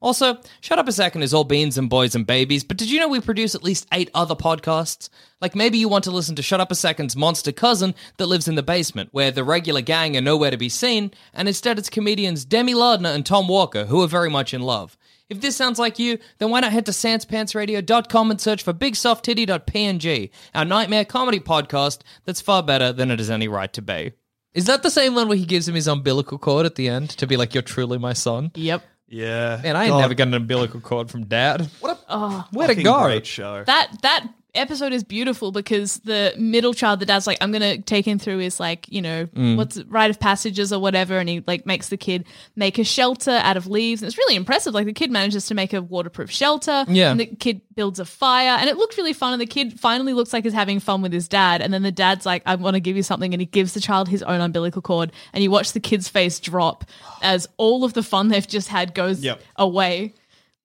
Also, 0.00 0.38
Shut 0.60 0.78
Up 0.78 0.86
a 0.86 0.92
Second 0.92 1.22
is 1.22 1.34
all 1.34 1.42
beans 1.42 1.76
and 1.76 1.90
boys 1.90 2.14
and 2.14 2.24
babies, 2.26 2.62
but 2.62 2.76
did 2.76 2.88
you 2.90 3.00
know 3.00 3.08
we 3.08 3.20
produce 3.20 3.56
at 3.56 3.64
least 3.64 3.86
eight 3.92 4.10
other 4.14 4.36
podcasts? 4.36 5.08
Like 5.40 5.56
maybe 5.56 5.76
you 5.78 5.88
want 5.88 6.04
to 6.04 6.12
listen 6.12 6.36
to 6.36 6.42
Shut 6.42 6.60
Up 6.60 6.70
a 6.70 6.76
Second's 6.76 7.16
monster 7.16 7.50
cousin 7.50 7.96
that 8.16 8.26
lives 8.26 8.46
in 8.46 8.54
the 8.54 8.62
basement, 8.62 9.08
where 9.12 9.32
the 9.32 9.42
regular 9.42 9.80
gang 9.80 10.16
are 10.16 10.20
nowhere 10.20 10.52
to 10.52 10.56
be 10.56 10.68
seen, 10.68 11.10
and 11.34 11.48
instead 11.48 11.78
it's 11.78 11.90
comedians 11.90 12.44
Demi 12.44 12.74
Lardner 12.74 13.08
and 13.08 13.26
Tom 13.26 13.48
Walker, 13.48 13.86
who 13.86 14.00
are 14.02 14.08
very 14.08 14.30
much 14.30 14.54
in 14.54 14.62
love. 14.62 14.96
If 15.28 15.40
this 15.40 15.56
sounds 15.56 15.78
like 15.78 15.98
you, 15.98 16.18
then 16.38 16.50
why 16.50 16.60
not 16.60 16.72
head 16.72 16.86
to 16.86 16.92
sanspantsradio.com 16.92 18.30
and 18.30 18.40
search 18.40 18.62
for 18.62 18.72
bigsofttitty.png, 18.72 20.30
our 20.54 20.64
nightmare 20.64 21.04
comedy 21.04 21.40
podcast 21.40 22.00
that's 22.24 22.40
far 22.40 22.62
better 22.62 22.92
than 22.92 23.10
it 23.10 23.18
has 23.18 23.30
any 23.30 23.48
right 23.48 23.72
to 23.72 23.82
be. 23.82 24.12
Is 24.54 24.64
that 24.66 24.82
the 24.82 24.90
same 24.90 25.14
one 25.14 25.28
where 25.28 25.36
he 25.36 25.44
gives 25.44 25.68
him 25.68 25.74
his 25.74 25.86
umbilical 25.86 26.38
cord 26.38 26.64
at 26.66 26.76
the 26.76 26.88
end 26.88 27.10
to 27.10 27.26
be 27.26 27.36
like, 27.36 27.52
you're 27.52 27.62
truly 27.62 27.98
my 27.98 28.14
son? 28.14 28.52
Yep. 28.54 28.82
Yeah. 29.08 29.60
Man, 29.62 29.74
I 29.76 29.84
ain't 29.84 29.92
God, 29.92 30.00
never 30.00 30.14
got 30.14 30.28
an 30.28 30.34
umbilical 30.34 30.80
cord 30.80 31.10
from 31.10 31.24
dad. 31.24 31.68
What 31.80 31.98
Oh, 32.08 32.46
a, 32.50 32.56
where'd 32.56 32.70
it 32.70 32.74
fucking 32.74 32.84
go? 32.84 33.04
Great 33.04 33.26
show. 33.26 33.64
that 33.64 33.90
that 34.02 34.26
episode 34.54 34.92
is 34.92 35.04
beautiful 35.04 35.52
because 35.52 35.98
the 36.00 36.32
middle 36.38 36.72
child, 36.74 37.00
the 37.00 37.06
dad's 37.06 37.26
like, 37.26 37.38
I'm 37.40 37.52
gonna 37.52 37.78
take 37.78 38.06
him 38.06 38.18
through 38.18 38.38
his 38.38 38.58
like, 38.58 38.86
you 38.88 39.02
know, 39.02 39.26
Mm. 39.26 39.56
what's 39.56 39.76
it, 39.76 39.86
rite 39.90 40.10
of 40.10 40.18
passages 40.18 40.72
or 40.72 40.80
whatever, 40.80 41.18
and 41.18 41.28
he 41.28 41.44
like 41.46 41.66
makes 41.66 41.88
the 41.90 41.96
kid 41.96 42.24
make 42.56 42.78
a 42.78 42.84
shelter 42.84 43.30
out 43.42 43.56
of 43.56 43.66
leaves. 43.66 44.00
And 44.02 44.08
it's 44.08 44.16
really 44.18 44.34
impressive. 44.36 44.74
Like 44.74 44.86
the 44.86 44.92
kid 44.92 45.10
manages 45.10 45.46
to 45.46 45.54
make 45.54 45.72
a 45.72 45.82
waterproof 45.82 46.30
shelter. 46.30 46.84
Yeah. 46.88 47.10
And 47.10 47.20
the 47.20 47.26
kid 47.26 47.60
builds 47.74 48.00
a 48.00 48.04
fire, 48.04 48.56
and 48.58 48.68
it 48.68 48.76
looked 48.76 48.96
really 48.96 49.12
fun. 49.12 49.32
And 49.34 49.40
the 49.42 49.46
kid 49.46 49.78
finally 49.78 50.12
looks 50.14 50.32
like 50.32 50.44
he's 50.44 50.52
having 50.52 50.80
fun 50.80 51.02
with 51.02 51.12
his 51.12 51.28
dad. 51.28 51.60
And 51.62 51.72
then 51.72 51.82
the 51.82 51.92
dad's 51.92 52.26
like, 52.26 52.42
I 52.46 52.54
want 52.56 52.74
to 52.74 52.80
give 52.80 52.96
you 52.96 53.02
something, 53.02 53.32
and 53.34 53.40
he 53.40 53.46
gives 53.46 53.74
the 53.74 53.80
child 53.80 54.08
his 54.08 54.22
own 54.24 54.40
umbilical 54.40 54.82
cord. 54.82 55.12
And 55.32 55.44
you 55.44 55.50
watch 55.50 55.72
the 55.72 55.80
kid's 55.80 56.08
face 56.08 56.40
drop 56.40 56.84
as 57.22 57.48
all 57.56 57.84
of 57.84 57.92
the 57.92 58.02
fun 58.02 58.28
they've 58.28 58.46
just 58.48 58.68
had 58.68 58.94
goes 58.94 59.20
Yep. 59.22 59.40
away. 59.56 60.14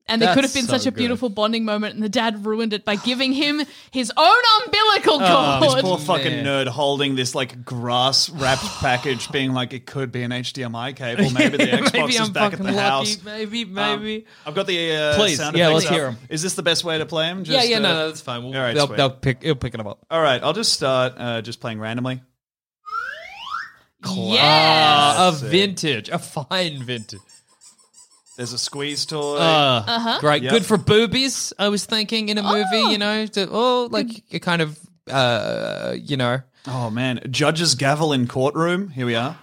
And 0.06 0.22
there 0.22 0.34
could 0.34 0.44
have 0.44 0.54
been 0.54 0.66
so 0.66 0.74
such 0.74 0.86
a 0.86 0.92
good. 0.92 0.98
beautiful 0.98 1.30
bonding 1.30 1.64
moment, 1.64 1.94
and 1.96 2.04
the 2.04 2.10
dad 2.10 2.46
ruined 2.46 2.74
it 2.74 2.84
by 2.84 2.98
giving 2.98 3.32
him 3.32 3.62
his 3.90 4.12
own 4.18 4.42
umbilical 4.66 5.18
cord. 5.18 5.32
Oh, 5.32 5.60
This 5.62 5.72
cord. 5.76 5.82
poor 5.86 5.98
fucking 5.98 6.44
man. 6.44 6.46
nerd 6.46 6.68
holding 6.68 7.16
this 7.16 7.34
like 7.34 7.64
grass 7.64 8.30
wrapped 8.30 8.64
package, 8.82 9.32
being 9.32 9.54
like, 9.54 9.72
it 9.72 9.86
could 9.86 10.12
be 10.12 10.24
an 10.24 10.32
HDMI 10.32 10.94
cable. 10.96 11.30
Maybe 11.34 11.56
the 11.56 11.64
Xbox 11.64 11.94
Maybe 11.94 12.14
is 12.16 12.20
I'm 12.20 12.34
back 12.34 12.52
at 12.52 12.60
the 12.60 12.66
lucky. 12.66 12.78
house. 12.78 13.24
Maybe, 13.24 13.64
Um, 13.64 13.74
maybe. 13.74 14.26
I've 14.46 14.56
got 14.56 14.68
the 14.68 14.92
uh, 14.94 15.16
Please, 15.16 15.38
sound 15.38 15.56
yeah, 15.56 15.70
effects 15.70 15.86
let's 15.86 15.96
hear 15.96 16.10
him. 16.10 16.18
Is 16.28 16.42
this 16.42 16.56
the 16.56 16.64
best 16.64 16.84
way 16.84 16.98
to 16.98 17.06
play 17.06 17.28
them? 17.28 17.44
yeah, 17.46 17.64
yeah, 17.64 17.80
no, 17.80 17.94
no, 17.94 18.08
that's 18.10 18.20
fine. 18.20 18.44
We'll, 18.44 18.54
all 18.56 18.62
right, 18.62 18.74
they'll, 18.76 18.88
they'll 18.88 19.10
pick, 19.10 19.42
he'll 19.42 19.56
pick 19.56 19.74
it 19.74 19.80
up. 19.80 20.06
All 20.12 20.22
right, 20.22 20.44
I'll 20.44 20.52
just 20.54 20.74
start 20.74 21.14
uh, 21.18 21.42
just 21.42 21.62
playing 21.62 21.80
randomly. 21.80 22.22
yeah. 24.06 25.14
Uh, 25.18 25.32
a 25.34 25.48
vintage, 25.48 26.10
a 26.10 26.20
fine 26.20 26.84
vintage. 26.84 27.22
There's 28.36 28.54
a 28.54 28.58
squeeze 28.58 29.06
toy. 29.06 29.38
Uh, 29.38 30.20
Great, 30.20 30.44
Yep. 30.44 30.52
good 30.52 30.66
for 30.66 30.78
boobies. 30.78 31.54
I 31.60 31.70
was 31.70 31.86
thinking 31.86 32.30
in 32.30 32.38
a 32.38 32.44
movie, 32.44 32.92
you 32.92 32.98
know, 32.98 33.26
to, 33.28 33.48
oh, 33.52 33.88
like 33.92 34.08
a 34.32 34.40
kind 34.40 34.62
of, 34.62 34.80
uh, 35.10 35.96
you 35.98 36.18
know. 36.18 36.40
oh 36.68 36.90
man, 36.90 37.20
judge's 37.30 37.76
gavel 37.76 38.12
in 38.14 38.28
courtroom. 38.28 38.90
Here 38.90 39.06
we 39.06 39.16
are. 39.16 39.38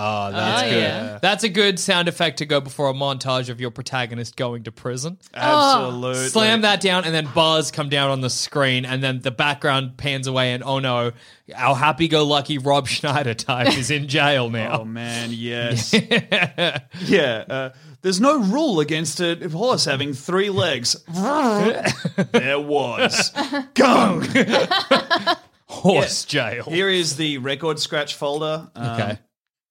Oh, 0.00 0.30
that's 0.30 0.62
Oh, 0.62 0.70
good. 0.70 0.76
yeah. 0.80 1.18
That's 1.20 1.42
a 1.42 1.48
good 1.48 1.80
sound 1.80 2.06
effect 2.06 2.38
to 2.38 2.46
go 2.46 2.60
before 2.60 2.88
a 2.88 2.92
montage 2.92 3.48
of 3.48 3.60
your 3.60 3.72
protagonist 3.72 4.36
going 4.36 4.62
to 4.64 4.70
prison. 4.72 5.18
Absolutely. 5.34 6.28
Slam 6.28 6.60
that 6.60 6.80
down, 6.80 7.04
and 7.04 7.12
then 7.12 7.28
bars 7.34 7.72
come 7.72 7.88
down 7.88 8.10
on 8.12 8.20
the 8.20 8.30
screen, 8.30 8.84
and 8.84 9.02
then 9.02 9.20
the 9.22 9.32
background 9.32 9.96
pans 9.96 10.28
away, 10.28 10.52
and 10.52 10.62
oh 10.62 10.78
no, 10.78 11.10
our 11.56 11.74
happy-go-lucky 11.74 12.58
Rob 12.58 12.86
Schneider 12.88 13.34
type 13.34 13.76
is 13.76 13.90
in 13.90 14.06
jail 14.06 14.48
now. 14.50 14.82
Oh 14.82 14.84
man, 14.84 15.30
yes. 15.32 15.92
yeah. 17.04 17.44
Uh, 17.50 17.70
there's 18.02 18.20
no 18.20 18.38
rule 18.38 18.78
against 18.78 19.18
a 19.20 19.48
horse 19.50 19.84
having 19.84 20.12
three 20.14 20.50
legs. 20.50 20.94
there 22.32 22.60
was. 22.60 23.32
Go. 23.74 24.22
Horse 25.66 26.24
jail. 26.24 26.64
Here 26.64 26.88
is 26.88 27.16
the 27.16 27.38
record 27.38 27.78
scratch 27.78 28.14
folder. 28.14 28.68
Um, 28.74 28.88
Okay. 29.00 29.18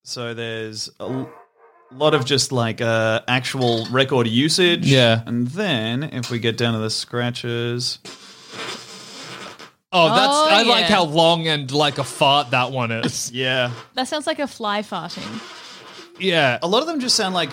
So 0.08 0.34
there's 0.34 0.90
a 1.02 1.26
lot 1.92 2.14
of 2.14 2.24
just 2.24 2.54
like 2.54 2.80
uh, 2.80 3.20
actual 3.28 3.86
record 3.92 4.26
usage. 4.26 4.86
Yeah. 4.86 5.22
And 5.26 5.48
then 5.48 6.02
if 6.02 6.32
we 6.32 6.40
get 6.40 6.56
down 6.56 6.76
to 6.76 6.80
the 6.80 6.90
scratches. 6.90 8.00
Oh, 9.92 10.08
that's 10.16 10.32
Oh, 10.34 10.48
I 10.50 10.64
like 10.64 10.88
yeah. 10.90 10.96
how 10.96 11.04
long 11.04 11.46
and 11.50 11.70
like 11.72 11.98
a 11.98 12.06
fart 12.06 12.52
that 12.52 12.72
one 12.72 12.92
is. 12.92 13.32
Yeah. 13.34 13.72
That 13.96 14.08
sounds 14.08 14.26
like 14.28 14.40
a 14.40 14.48
fly 14.48 14.82
farting. 14.82 15.42
yeah. 16.22 16.58
A 16.62 16.68
lot 16.68 16.82
of 16.82 16.88
them 16.88 17.02
just 17.02 17.18
sound 17.18 17.36
like 17.36 17.50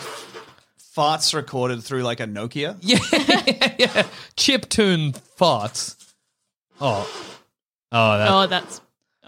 farts 0.96 1.34
recorded 1.34 1.82
through 1.82 2.04
like 2.04 2.20
a 2.20 2.26
Nokia. 2.26 2.76
Yeah, 2.82 3.74
yeah. 3.80 4.06
Chip 4.36 4.68
tune 4.68 5.12
farts. 5.12 5.96
Oh. 6.80 7.10
Oh, 7.90 8.18
that, 8.18 8.30
Oh, 8.30 8.46
that's. 8.46 8.80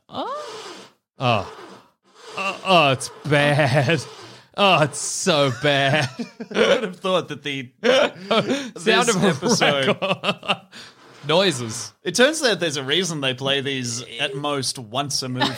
Oh. 0.09 0.77
oh. 1.19 1.53
Oh. 2.37 2.61
Oh, 2.64 2.92
it's 2.92 3.11
bad. 3.25 4.03
Oh, 4.57 4.83
it's 4.83 4.99
so 4.99 5.53
bad. 5.62 6.09
I 6.55 6.68
would 6.68 6.83
have 6.85 6.96
thought 7.01 7.29
that 7.29 7.42
the 7.42 7.70
Sound 8.79 9.09
of 9.11 9.22
episode. 9.25 9.96
Noises. 11.29 11.92
It 12.05 12.14
turns 12.14 12.40
out 12.44 12.61
there's 12.61 12.77
a 12.77 12.85
reason 12.85 13.20
they 13.20 13.35
play 13.35 13.61
these 13.61 14.03
at 14.20 14.37
most 14.37 14.79
once 14.79 15.22
a 15.25 15.29
movie. 15.29 15.53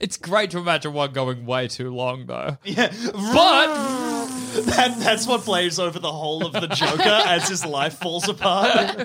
It's 0.00 0.16
great 0.16 0.50
to 0.50 0.58
imagine 0.58 0.92
one 0.92 1.12
going 1.12 1.46
way 1.46 1.68
too 1.68 1.94
long, 1.94 2.26
though. 2.26 2.58
yeah, 2.64 2.92
But 3.12 4.26
that, 4.52 4.96
that's 4.98 5.26
what 5.26 5.42
plays 5.42 5.78
over 5.78 5.98
the 5.98 6.12
whole 6.12 6.44
of 6.46 6.52
the 6.52 6.66
Joker 6.68 7.02
as 7.26 7.48
his 7.48 7.64
life 7.64 7.98
falls 7.98 8.28
apart. 8.28 8.96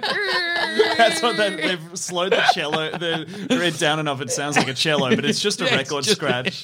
that's 0.98 1.22
what 1.22 1.38
they, 1.38 1.56
they've 1.56 1.80
slowed 1.94 2.32
the 2.32 2.42
cello, 2.54 2.92
the 2.92 3.48
read 3.50 3.78
down 3.78 4.00
enough. 4.00 4.22
It 4.22 4.32
sounds 4.32 4.58
like 4.58 4.68
a 4.68 4.74
cello, 4.74 5.16
but 5.16 5.26
it's 5.26 5.40
just 5.40 5.62
a 5.62 5.66
Yeah, 5.66 5.76
record 5.78 6.04
just- 6.04 6.18
scratch. 6.18 6.64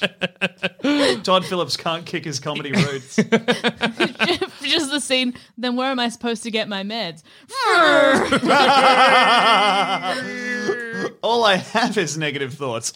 Todd 1.22 1.44
Phillips 1.44 1.76
can't 1.76 2.04
kick 2.06 2.24
his 2.24 2.40
comedy 2.40 2.72
roots. 2.72 3.16
Just 4.62 4.90
the 4.90 5.00
scene. 5.00 5.34
Then 5.58 5.76
where 5.76 5.90
am 5.90 5.98
I 5.98 6.08
supposed 6.08 6.42
to 6.44 6.50
get 6.50 6.68
my 6.68 6.82
meds? 6.84 7.22
All 11.22 11.44
I 11.44 11.56
have 11.56 11.98
is 11.98 12.16
negative 12.16 12.54
thoughts. 12.54 12.92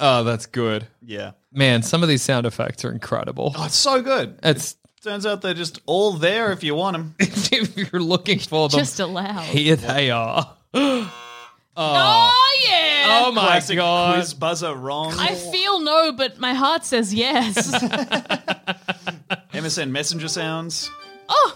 Oh, 0.00 0.24
that's 0.24 0.46
good. 0.46 0.86
Yeah. 1.04 1.32
Man, 1.52 1.82
some 1.82 2.02
of 2.02 2.08
these 2.08 2.22
sound 2.22 2.46
effects 2.46 2.84
are 2.84 2.92
incredible. 2.92 3.52
Oh, 3.56 3.64
it's 3.64 3.74
so 3.76 4.02
good. 4.02 4.38
It's 4.42 4.76
Turns 5.02 5.24
out 5.24 5.42
they're 5.42 5.54
just 5.54 5.80
all 5.86 6.12
there 6.14 6.50
if 6.50 6.64
you 6.64 6.74
want 6.74 6.96
them. 6.96 7.14
if 7.20 7.76
you're 7.76 8.02
looking 8.02 8.40
for 8.40 8.68
them, 8.68 8.80
Just 8.80 8.98
allowed. 9.00 9.44
here 9.44 9.76
they 9.76 10.10
are. 10.10 10.54
Oh, 11.80 12.64
yeah. 12.68 13.22
Oh 13.24 13.30
my 13.30 13.42
Classic 13.46 13.76
god. 13.76 14.16
quiz 14.16 14.34
buzzer 14.34 14.74
wrong. 14.74 15.14
I 15.16 15.36
feel 15.36 15.78
no, 15.78 16.10
but 16.10 16.40
my 16.40 16.52
heart 16.52 16.84
says 16.84 17.14
yes. 17.14 17.70
MSN 19.52 19.90
Messenger 19.90 20.26
sounds. 20.26 20.90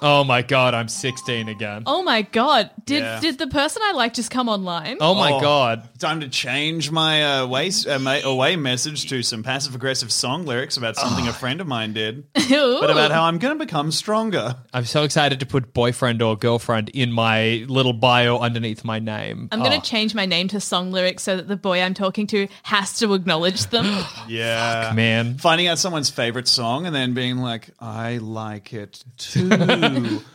Oh 0.04 0.24
my 0.26 0.42
god, 0.42 0.74
I'm 0.74 0.88
16 0.88 1.48
again. 1.48 1.84
oh 1.86 2.02
my 2.02 2.22
god. 2.22 2.70
Did 2.84 3.02
Yeah. 3.02 3.20
did 3.20 3.38
the 3.38 3.46
person 3.46 3.80
I 3.84 3.92
like 3.92 4.14
just 4.14 4.30
come 4.30 4.48
online? 4.48 4.98
Oh 5.00 5.14
my 5.14 5.32
Oh. 5.32 5.40
god. 5.40 5.88
Time 6.00 6.20
to 6.20 6.28
change 6.28 6.90
my 6.90 7.24
uh, 7.40 7.46
way, 7.46 7.70
uh, 7.88 7.98
ma- 8.00 8.18
away 8.24 8.56
message 8.56 9.08
to 9.10 9.22
some 9.22 9.42
passive 9.44 9.74
aggressive 9.76 10.10
song 10.12 10.44
lyrics 10.44 10.76
about 10.76 10.96
something 10.96 11.28
a 11.28 11.32
friend 11.32 11.60
of 11.60 11.66
mine 11.68 11.92
did, 11.92 12.24
but 12.34 12.90
about 12.90 13.12
how 13.12 13.22
I'm 13.24 13.38
going 13.38 13.56
to 13.56 13.64
become 13.64 13.92
stronger. 13.92 14.56
I'm 14.74 14.84
so 14.84 15.04
excited 15.04 15.38
to 15.40 15.46
put 15.46 15.72
boyfriend 15.72 16.20
or 16.20 16.36
girlfriend 16.36 16.88
in 16.90 17.12
my 17.12 17.64
little 17.68 17.92
bio 17.92 18.38
underneath 18.38 18.84
my 18.84 18.98
name. 18.98 19.48
I'm 19.52 19.60
going 19.60 19.80
to 19.80 19.86
change 19.88 20.14
my 20.14 20.26
name 20.26 20.48
to 20.48 20.60
song 20.60 20.90
lyrics 20.90 21.22
so 21.22 21.36
that 21.36 21.46
the 21.46 21.56
boy 21.56 21.80
I'm 21.80 21.94
talking 21.94 22.26
to 22.28 22.48
has 22.64 22.98
to 22.98 23.14
acknowledge 23.14 23.66
them. 23.66 23.86
Yeah, 24.28 24.92
man. 24.94 25.36
Finding 25.38 25.66
out 25.68 25.78
someone's 25.78 26.08
favorite 26.10 26.48
song 26.48 26.86
and 26.86 26.94
then 26.94 27.12
being 27.12 27.38
like, 27.38 27.70
I 27.80 28.18
like 28.18 28.72
it 28.72 29.02
too. 29.18 29.48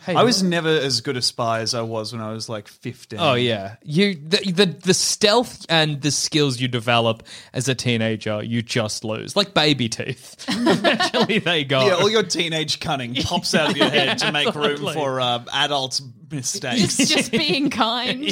I 0.06 0.22
was 0.22 0.42
never 0.42 0.68
as 0.68 1.00
good 1.00 1.16
a 1.16 1.22
spy 1.22 1.60
as 1.60 1.74
I 1.74 1.82
was 1.82 2.12
when 2.12 2.22
I 2.22 2.32
was 2.32 2.48
like 2.48 2.68
15. 2.68 3.18
Oh 3.18 3.34
yeah, 3.34 3.76
you 3.82 4.14
the, 4.14 4.52
the 4.52 4.66
the 4.66 4.94
stealth 4.94 5.66
and 5.68 6.00
the 6.00 6.10
skills 6.10 6.60
you 6.60 6.68
develop 6.68 7.22
as 7.52 7.68
a 7.68 7.74
teenager, 7.74 8.42
you 8.42 8.62
just 8.62 9.04
lose 9.04 9.36
like 9.36 9.54
baby 9.54 9.88
teeth. 9.88 10.44
Eventually, 10.48 11.38
they 11.38 11.64
go. 11.64 11.86
Yeah, 11.86 11.94
all 11.94 12.10
your 12.10 12.22
teenage 12.22 12.80
cunning 12.80 13.14
pops 13.14 13.54
out 13.54 13.70
of 13.70 13.76
your 13.76 13.90
head 13.90 14.18
to 14.18 14.32
make 14.38 14.54
room 14.54 14.64
Absolutely. 14.64 14.94
for 14.94 15.20
uh, 15.20 15.44
adult 15.52 16.00
mistakes. 16.30 16.98
It's 16.98 17.10
just 17.10 17.30
being 17.32 17.70
kind. 17.70 18.24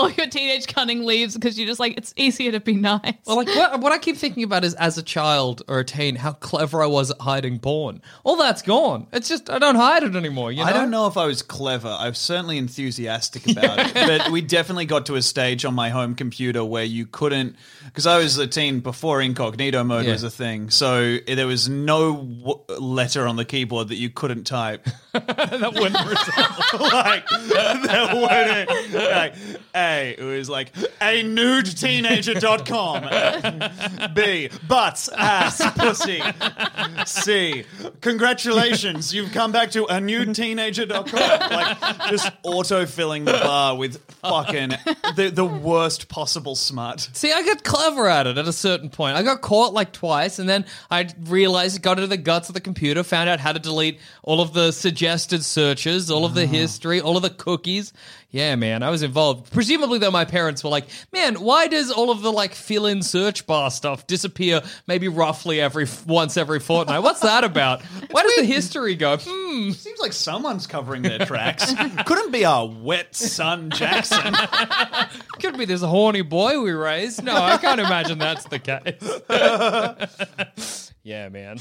or 0.00 0.10
your 0.16 0.26
teenage 0.28 0.66
cunning 0.66 1.04
leaves 1.04 1.34
because 1.34 1.58
you're 1.58 1.66
just 1.66 1.80
like, 1.80 1.96
it's 1.96 2.12
easier 2.16 2.52
to 2.52 2.60
be 2.60 2.74
nice. 2.74 3.14
Well, 3.26 3.36
like 3.36 3.48
what, 3.48 3.80
what 3.80 3.92
I 3.92 3.98
keep 3.98 4.16
thinking 4.16 4.42
about 4.44 4.64
is 4.64 4.74
as 4.74 4.98
a 4.98 5.02
child 5.02 5.62
or 5.68 5.80
a 5.80 5.84
teen, 5.84 6.16
how 6.16 6.32
clever 6.32 6.82
I 6.82 6.86
was 6.86 7.10
at 7.10 7.20
hiding 7.20 7.58
porn. 7.58 8.02
All 8.24 8.36
that's 8.36 8.62
gone. 8.62 9.06
It's 9.12 9.28
just 9.28 9.50
I 9.50 9.58
don't 9.58 9.76
hide 9.76 10.02
it 10.02 10.16
anymore. 10.16 10.52
You 10.52 10.58
know? 10.64 10.64
I 10.70 10.72
don't 10.72 10.90
know 10.90 11.06
if 11.06 11.16
I 11.16 11.26
was 11.26 11.42
clever. 11.42 11.88
I 11.88 12.08
was 12.08 12.18
certainly 12.18 12.58
enthusiastic 12.58 13.50
about 13.50 13.78
it. 13.78 13.92
But 14.12 14.30
we 14.30 14.40
definitely 14.40 14.86
got 14.86 15.06
to 15.06 15.14
a 15.14 15.22
stage 15.22 15.64
on 15.64 15.74
my 15.74 15.88
home 15.90 16.14
computer 16.14 16.64
where 16.64 16.84
you 16.84 17.06
couldn't, 17.06 17.56
because 17.86 18.06
I 18.06 18.18
was 18.18 18.36
a 18.38 18.46
teen 18.46 18.80
before 18.80 19.20
incognito 19.22 19.84
mode 19.84 20.06
Yeah. 20.06 20.12
was 20.12 20.22
a 20.24 20.30
thing. 20.30 20.70
So 20.70 21.18
there 21.26 21.46
was 21.46 21.68
no 21.68 22.16
w- 22.16 22.60
letter 22.78 23.26
on 23.26 23.36
the 23.36 23.44
keyboard 23.44 23.88
that 23.88 23.96
you 23.96 24.10
couldn't 24.10 24.44
type. 24.44 24.86
that 25.12 25.72
wouldn't 25.74 26.06
result. 26.08 26.21
Like, 26.78 27.26
that 27.28 28.10
wouldn't. 28.14 28.92
Like, 28.92 29.34
A, 29.74 30.14
it 30.18 30.22
was 30.22 30.48
like, 30.48 30.72
a 31.00 31.22
nude 31.22 31.66
teenager.com. 31.66 33.08
B, 34.14 34.50
butts, 34.66 35.08
ass, 35.08 35.62
pussy. 35.76 36.22
C, 37.06 37.64
congratulations, 38.00 39.14
you've 39.14 39.32
come 39.32 39.52
back 39.52 39.70
to 39.72 39.86
a 39.86 40.00
nude 40.00 40.34
teenager.com. 40.34 41.04
Like, 41.12 41.78
just 42.08 42.30
auto 42.42 42.86
filling 42.86 43.24
the 43.24 43.32
bar 43.32 43.76
with 43.76 44.00
fucking 44.22 44.70
the, 45.16 45.30
the 45.32 45.44
worst 45.44 46.08
possible 46.08 46.54
smut. 46.54 47.08
See, 47.12 47.32
I 47.32 47.42
got 47.42 47.64
clever 47.64 48.08
at 48.08 48.26
it 48.26 48.38
at 48.38 48.46
a 48.46 48.52
certain 48.52 48.90
point. 48.90 49.16
I 49.16 49.22
got 49.22 49.40
caught 49.40 49.72
like 49.74 49.92
twice, 49.92 50.38
and 50.38 50.48
then 50.48 50.64
I 50.90 51.08
realized, 51.24 51.82
got 51.82 51.98
into 51.98 52.06
the 52.06 52.16
guts 52.16 52.48
of 52.48 52.54
the 52.54 52.60
computer, 52.60 53.02
found 53.02 53.28
out 53.28 53.40
how 53.40 53.52
to 53.52 53.58
delete 53.58 53.98
all 54.22 54.40
of 54.40 54.52
the 54.52 54.70
suggested 54.72 55.44
searches, 55.44 56.10
all 56.12 56.24
of 56.24 56.34
the 56.34 56.46
history, 56.46 57.00
all 57.00 57.16
of 57.16 57.22
the 57.22 57.30
cookies. 57.30 57.92
Yeah, 58.30 58.54
man, 58.54 58.82
I 58.82 58.88
was 58.88 59.02
involved. 59.02 59.52
Presumably, 59.52 59.98
though, 59.98 60.10
my 60.10 60.24
parents 60.24 60.64
were 60.64 60.70
like, 60.70 60.86
"Man, 61.12 61.34
why 61.34 61.68
does 61.68 61.90
all 61.90 62.10
of 62.10 62.22
the 62.22 62.32
like 62.32 62.54
fill-in 62.54 63.02
search 63.02 63.46
bar 63.46 63.70
stuff 63.70 64.06
disappear? 64.06 64.62
Maybe 64.86 65.08
roughly 65.08 65.60
every 65.60 65.86
once 66.06 66.36
every 66.36 66.60
fortnight. 66.60 67.02
What's 67.02 67.20
that 67.20 67.44
about? 67.44 67.82
Why 68.10 68.22
does 68.22 68.36
the 68.36 68.44
history 68.44 68.94
go? 68.94 69.16
Hmm. 69.20 69.70
Seems 69.70 70.00
like 70.00 70.12
someone's 70.12 70.66
covering 70.66 71.02
their 71.02 71.20
tracks. 71.20 71.72
Couldn't 72.06 72.30
be 72.30 72.44
our 72.44 72.66
wet 72.66 73.14
son 73.14 73.70
Jackson. 73.70 74.34
Could 75.40 75.58
be 75.58 75.64
this 75.64 75.82
horny 75.82 76.22
boy 76.22 76.60
we 76.60 76.72
raised. 76.72 77.22
No, 77.22 77.36
I 77.36 77.58
can't 77.58 77.80
imagine 77.80 78.18
that's 78.18 78.44
the 78.44 78.58
case. 78.58 80.92
yeah, 81.02 81.28
man. 81.28 81.58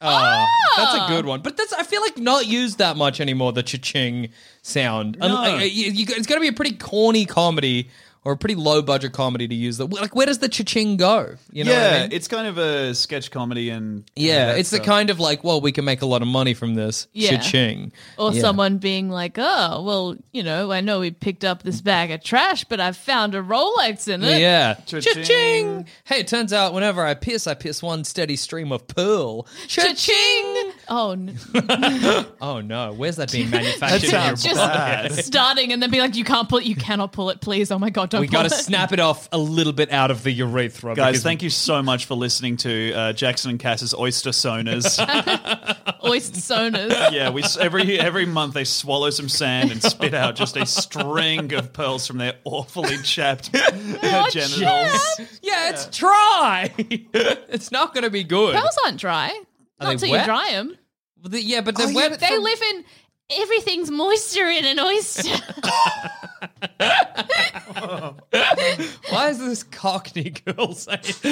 Uh, 0.00 0.44
That's 0.76 0.94
a 0.94 1.06
good 1.08 1.24
one, 1.24 1.40
but 1.40 1.56
that's 1.56 1.72
I 1.72 1.82
feel 1.82 2.02
like 2.02 2.18
not 2.18 2.46
used 2.46 2.78
that 2.78 2.96
much 2.98 3.18
anymore. 3.20 3.52
The 3.54 3.62
cha-ching 3.62 4.28
sound. 4.62 5.16
Un- 5.22 5.30
uh, 5.30 5.56
you- 5.60 5.90
you- 5.90 6.06
it's 6.10 6.26
got 6.26 6.34
to 6.34 6.40
be 6.40 6.48
a 6.48 6.52
pretty 6.52 6.72
corny 6.76 7.24
comedy 7.24 7.88
or 8.26 8.32
a 8.32 8.36
pretty 8.36 8.56
low 8.56 8.82
budget 8.82 9.12
comedy 9.12 9.46
to 9.46 9.54
use. 9.54 9.76
That 9.78 9.86
like 9.86 10.16
where 10.16 10.26
does 10.26 10.40
the 10.40 10.48
cha-ching 10.48 10.96
go? 10.96 11.36
You 11.52 11.62
know, 11.62 11.70
what 11.72 11.80
yeah, 11.80 11.96
I 11.96 12.00
mean? 12.02 12.12
it's 12.12 12.26
kind 12.26 12.48
of 12.48 12.58
a 12.58 12.92
sketch 12.92 13.30
comedy 13.30 13.70
and 13.70 14.02
yeah, 14.16 14.46
that 14.46 14.58
it's 14.58 14.70
the 14.70 14.80
kind 14.80 15.10
of 15.10 15.20
like, 15.20 15.44
well, 15.44 15.60
we 15.60 15.70
can 15.70 15.84
make 15.84 16.02
a 16.02 16.06
lot 16.06 16.22
of 16.22 16.28
money 16.28 16.52
from 16.52 16.74
this 16.74 17.06
Yeah. 17.12 17.36
cha-ching. 17.36 17.92
Or 18.18 18.32
Yeah. 18.32 18.40
someone 18.40 18.78
being 18.78 19.10
like, 19.10 19.36
oh, 19.38 19.80
well, 19.84 20.16
you 20.32 20.42
know, 20.42 20.72
I 20.72 20.80
know 20.80 20.98
we 20.98 21.12
picked 21.12 21.44
up 21.44 21.62
this 21.62 21.80
bag 21.80 22.10
of 22.10 22.20
trash, 22.24 22.64
but 22.64 22.80
I 22.80 22.90
found 22.90 23.36
a 23.36 23.42
Rolex 23.42 24.08
in 24.12 24.24
it. 24.24 24.40
Yeah. 24.40 24.74
Cha-ching. 24.86 25.14
Cha-ching. 25.14 25.86
Hey, 26.04 26.18
it 26.18 26.26
turns 26.26 26.52
out 26.52 26.74
whenever 26.74 27.04
I 27.06 27.14
piss, 27.14 27.46
I 27.46 27.54
piss 27.54 27.80
one 27.80 28.02
steady 28.02 28.34
stream 28.34 28.72
of 28.72 28.88
pearl. 28.88 29.46
Cha-ching! 29.68 30.65
Oh, 30.88 31.12
n- 31.12 31.36
Oh 32.40 32.60
no, 32.60 32.92
where's 32.92 33.16
that 33.16 33.32
being 33.32 33.50
manufactured 33.50 34.04
in 34.04 34.10
your 34.10 34.34
just 34.36 34.54
body? 34.54 35.14
starting 35.14 35.72
and 35.72 35.82
then 35.82 35.90
be 35.90 35.98
like, 36.00 36.14
you 36.16 36.24
can't 36.24 36.48
pull 36.48 36.58
it, 36.58 36.64
you 36.64 36.76
cannot 36.76 37.12
pull 37.12 37.30
it, 37.30 37.40
please. 37.40 37.70
Oh 37.70 37.78
my 37.78 37.90
God, 37.90 38.10
don't 38.10 38.20
We 38.20 38.28
got 38.28 38.44
to 38.44 38.50
snap 38.50 38.92
it 38.92 39.00
off 39.00 39.28
a 39.32 39.38
little 39.38 39.72
bit 39.72 39.90
out 39.92 40.10
of 40.10 40.22
the 40.22 40.30
urethra. 40.30 40.94
Guys, 40.94 41.12
because- 41.12 41.22
thank 41.22 41.42
you 41.42 41.50
so 41.50 41.82
much 41.82 42.04
for 42.06 42.14
listening 42.14 42.56
to 42.58 42.92
uh, 42.92 43.12
Jackson 43.12 43.50
and 43.50 43.58
Cass's 43.60 43.94
Oyster 43.94 44.30
Soners. 44.30 44.96
Oyster 46.04 46.38
soners. 46.40 47.10
yeah, 47.10 47.30
we 47.30 47.42
every 47.60 47.98
every 47.98 48.26
month 48.26 48.54
they 48.54 48.62
swallow 48.64 49.10
some 49.10 49.28
sand 49.28 49.72
and 49.72 49.82
spit 49.82 50.14
out 50.14 50.36
just 50.36 50.56
a 50.56 50.64
string 50.66 51.52
of 51.52 51.72
pearls 51.72 52.06
from 52.06 52.18
their 52.18 52.34
awfully 52.44 52.96
chapped 52.98 53.50
uh, 53.54 53.70
genitals. 54.30 55.20
Yeah, 55.42 55.70
it's 55.70 55.86
dry. 55.86 56.72
it's 56.78 57.72
not 57.72 57.92
going 57.92 58.04
to 58.04 58.10
be 58.10 58.22
good. 58.22 58.54
Pearls 58.54 58.78
aren't 58.84 59.00
dry. 59.00 59.36
Are 59.80 59.84
Not 59.84 59.88
they 59.88 59.92
until 59.94 60.10
wet? 60.12 60.20
you 60.20 60.26
dry 60.26 60.50
them. 60.52 60.76
But 61.20 61.32
the- 61.32 61.42
yeah, 61.42 61.60
but 61.60 61.76
the 61.76 61.84
Oh, 61.84 61.88
yeah, 61.88 61.94
wet. 61.94 62.10
but 62.12 62.20
They 62.20 62.28
from- 62.28 62.42
live 62.44 62.62
in 62.74 62.84
everything's 63.30 63.90
moisture 63.90 64.48
in 64.48 64.64
an 64.64 64.78
oyster. 64.80 65.28
Why 69.10 69.28
is 69.30 69.38
this 69.38 69.62
Cockney 69.64 70.30
girl 70.30 70.72
saying? 70.74 71.00
Did 71.22 71.26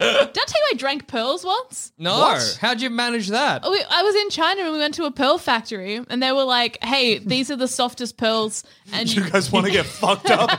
I 0.00 0.30
tell 0.32 0.60
you 0.60 0.68
I 0.70 0.74
drank 0.76 1.06
pearls 1.06 1.44
once? 1.44 1.92
No. 1.98 2.18
What? 2.18 2.58
How'd 2.60 2.80
you 2.80 2.90
manage 2.90 3.28
that? 3.28 3.62
We, 3.62 3.82
I 3.88 4.02
was 4.02 4.14
in 4.16 4.30
China 4.30 4.62
and 4.62 4.72
we 4.72 4.78
went 4.78 4.94
to 4.94 5.04
a 5.04 5.10
pearl 5.10 5.38
factory 5.38 6.00
and 6.08 6.22
they 6.22 6.32
were 6.32 6.44
like, 6.44 6.82
"Hey, 6.82 7.18
these 7.18 7.50
are 7.50 7.56
the 7.56 7.68
softest 7.68 8.16
pearls." 8.16 8.64
And 8.92 9.12
You 9.14 9.28
guys 9.28 9.52
want 9.52 9.66
to 9.66 9.72
get 9.72 9.86
fucked 9.86 10.30
up? 10.30 10.50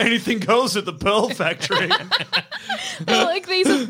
Anything 0.00 0.38
goes 0.40 0.76
at 0.76 0.84
the 0.84 0.92
Pearl 0.92 1.28
Factory. 1.30 1.90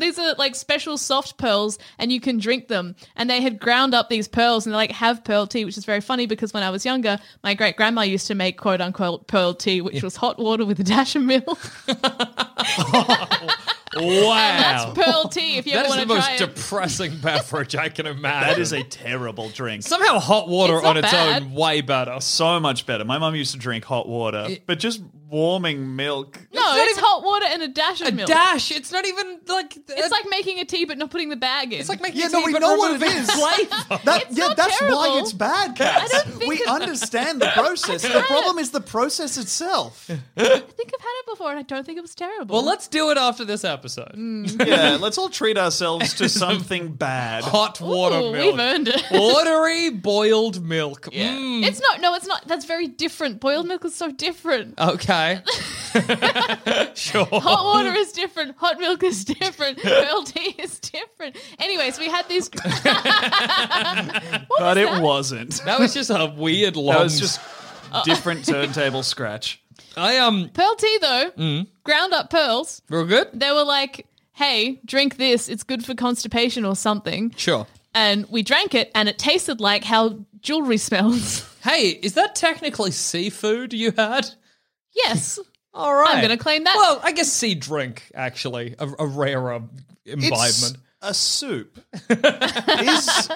They 0.01 0.07
were 0.07 0.11
like, 0.11 0.15
"These 0.15 0.19
are 0.19 0.35
like 0.37 0.55
special 0.55 0.97
soft 0.97 1.37
pearls, 1.37 1.77
and 1.97 2.11
you 2.11 2.19
can 2.19 2.37
drink 2.37 2.67
them." 2.67 2.95
And 3.15 3.29
they 3.29 3.41
had 3.41 3.59
ground 3.59 3.93
up 3.93 4.09
these 4.09 4.27
pearls 4.27 4.65
and 4.65 4.73
they 4.73 4.77
like 4.77 4.91
have 4.91 5.23
pearl 5.23 5.47
tea, 5.47 5.63
which 5.65 5.77
is 5.77 5.85
very 5.85 6.01
funny 6.01 6.25
because 6.25 6.53
when 6.53 6.63
I 6.63 6.69
was 6.69 6.85
younger, 6.85 7.19
my 7.43 7.53
great 7.53 7.77
grandma 7.77 8.01
used 8.01 8.27
to 8.27 8.35
make 8.35 8.57
quote 8.57 8.81
unquote 8.81 9.27
pearl 9.27 9.53
tea, 9.53 9.81
which 9.81 10.03
was 10.03 10.15
hot 10.15 10.37
water 10.39 10.65
with 10.65 10.79
a 10.79 10.83
dash 10.83 11.15
of 11.15 11.23
milk. 11.23 11.59
Wow. 13.93 14.93
That's 14.93 14.93
pearl 14.97 15.27
tea. 15.27 15.57
If 15.57 15.65
you 15.67 15.73
That 15.73 15.85
ever 15.85 15.87
is 15.87 15.91
the 15.93 15.97
want 15.97 16.09
to 16.09 16.15
most 16.15 16.25
try 16.25 16.35
it. 16.35 16.55
depressing 16.55 17.17
beverage 17.21 17.75
I 17.75 17.89
can 17.89 18.05
imagine. 18.07 18.49
That 18.49 18.57
is 18.57 18.71
a 18.71 18.83
terrible 18.83 19.49
drink. 19.49 19.83
somehow 19.83 20.17
hot 20.17 20.47
water 20.47 20.77
It's 20.77 20.85
on 20.85 20.95
its 20.97 21.11
bad. 21.11 21.43
own 21.43 21.51
way 21.53 21.81
better. 21.81 22.21
so 22.21 22.57
much 22.61 22.85
better. 22.85 23.03
My 23.03 23.17
mum 23.17 23.35
used 23.35 23.51
to 23.51 23.57
drink 23.59 23.83
hot 23.83 24.07
water, 24.07 24.47
but 24.65 24.79
just 24.79 25.01
warming 25.31 25.95
milk. 25.95 26.39
no, 26.53 26.61
not 26.61 26.77
it's 26.79 26.91
even- 26.91 27.03
hot 27.03 27.23
water 27.23 27.45
and 27.49 27.63
a 27.63 27.67
dash 27.67 28.01
of 28.01 28.07
A 28.09 28.11
milk. 28.11 28.27
dash. 28.27 28.69
It's 28.71 28.91
not 28.91 29.05
even 29.07 29.39
like. 29.47 29.75
It's 29.89 30.11
like 30.11 30.25
making 30.29 30.59
a 30.59 30.65
tea 30.65 30.85
but 30.85 30.97
not 30.97 31.09
putting 31.09 31.29
the 31.29 31.35
bag 31.35 31.73
in. 31.73 31.79
It's 31.79 31.89
like 31.89 32.01
making 32.01 32.19
Yeah, 32.21 32.27
tea, 32.27 32.33
no, 32.39 32.45
we 32.45 32.53
but 32.53 32.59
know 32.61 32.75
what 32.75 32.91
it 32.91 33.01
removing 33.01 33.25
That, 34.05 34.23
It's 34.29 34.37
yeah, 34.37 34.47
not 34.47 34.57
that's 34.57 34.81
why 34.81 34.87
terrible. 34.89 35.17
it's 35.19 35.33
bad, 35.33 35.75
Cass. 35.75 36.11
don't 36.11 36.25
think 36.35 36.49
We 36.49 36.55
it- 36.57 36.67
understand 36.67 37.41
the 37.41 37.47
process. 37.53 38.01
The 38.03 38.23
problem 38.27 38.59
is 38.59 38.71
the 38.71 38.81
process 38.81 39.37
itself. 39.37 40.09
I 40.09 40.13
think 40.13 40.37
I've 40.37 40.67
had 40.67 41.19
it 41.19 41.25
before 41.29 41.49
and 41.51 41.59
I 41.59 41.63
don't 41.63 41.85
think 41.85 41.97
it 41.97 42.01
was 42.01 42.13
terrible. 42.15 42.55
Well, 42.55 42.65
let's 42.65 42.87
do 42.87 43.09
it 43.11 43.17
after 43.17 43.45
this 43.45 43.63
episode. 43.63 44.11
Yeah, 44.15 44.97
let's 44.99 45.17
all 45.17 45.29
treat 45.29 45.57
ourselves 45.57 46.13
to 46.15 46.27
something 46.27 46.93
bad. 47.07 47.43
Hot 47.45 47.79
water 47.79 48.17
Ooh, 48.17 48.31
milk. 48.33 48.51
We've 48.51 48.59
earned 48.59 48.87
it. 48.89 49.01
Watery 49.11 49.89
boiled 49.91 50.61
milk. 50.63 51.03
Mm. 51.11 51.63
It's 51.63 51.79
not. 51.79 52.01
No, 52.01 52.13
it's 52.15 52.27
not. 52.27 52.47
That's 52.47 52.65
very 52.65 52.87
different. 52.87 53.39
Boiled 53.39 53.67
milk 53.67 53.85
is 53.85 53.95
so 53.95 54.11
different. 54.11 54.77
Okay. 54.79 55.20
sure. 56.95 57.25
Hot 57.25 57.63
water 57.65 57.93
is 57.97 58.11
different. 58.11 58.55
Hot 58.57 58.79
milk 58.79 59.03
is 59.03 59.25
different. 59.25 59.77
Pearl 59.83 60.23
tea 60.23 60.55
is 60.57 60.79
different. 60.79 61.35
Anyways, 61.59 61.99
we 61.99 62.07
had 62.09 62.27
these. 62.29 62.49
but 64.59 64.77
it 64.77 65.01
wasn't. 65.01 65.61
That 65.65 65.79
was 65.79 65.93
just 65.93 66.09
a 66.09 66.33
weird 66.37 66.75
long. 66.75 66.95
That 66.95 67.03
was 67.03 67.19
just 67.19 67.39
different 68.05 68.45
turntable 68.45 69.03
scratch. 69.03 69.61
I 69.97 70.17
um 70.19 70.49
Pearl 70.53 70.75
tea 70.75 70.97
though, 71.01 71.31
Mm. 71.37 71.67
ground 71.83 72.13
up 72.13 72.29
pearls. 72.29 72.81
real 72.89 73.05
good. 73.05 73.27
They 73.33 73.51
were 73.51 73.63
like, 73.65 74.05
"Hey, 74.33 74.79
drink 74.85 75.17
this. 75.17 75.49
It's 75.49 75.63
good 75.63 75.83
for 75.85 75.93
constipation 75.93 76.63
or 76.65 76.75
something." 76.75 77.33
Sure. 77.35 77.67
And 77.93 78.25
we 78.29 78.41
drank 78.41 78.73
it, 78.73 78.89
and 78.95 79.09
it 79.09 79.17
tasted 79.19 79.59
like 79.59 79.83
how 79.83 80.19
jewelry 80.41 80.77
smells. 80.77 81.45
Hey, 81.63 81.89
is 81.89 82.13
that 82.13 82.33
technically 82.35 82.89
seafood 82.91 83.73
you 83.73 83.91
had? 83.95 84.29
Yes, 84.95 85.39
All 85.73 85.93
right. 85.93 86.15
I'm 86.15 86.21
gonna 86.21 86.37
claim 86.37 86.65
that. 86.65 86.75
Well, 86.75 86.99
I 87.03 87.11
guess 87.13 87.31
sea 87.31 87.55
drink 87.55 88.11
actually 88.13 88.75
a, 88.77 88.87
a 88.99 89.05
rarer 89.07 89.63
It's 90.05 90.25
imbibement. 90.25 90.77
a 91.01 91.13
soup. 91.13 91.79
is 92.09 93.29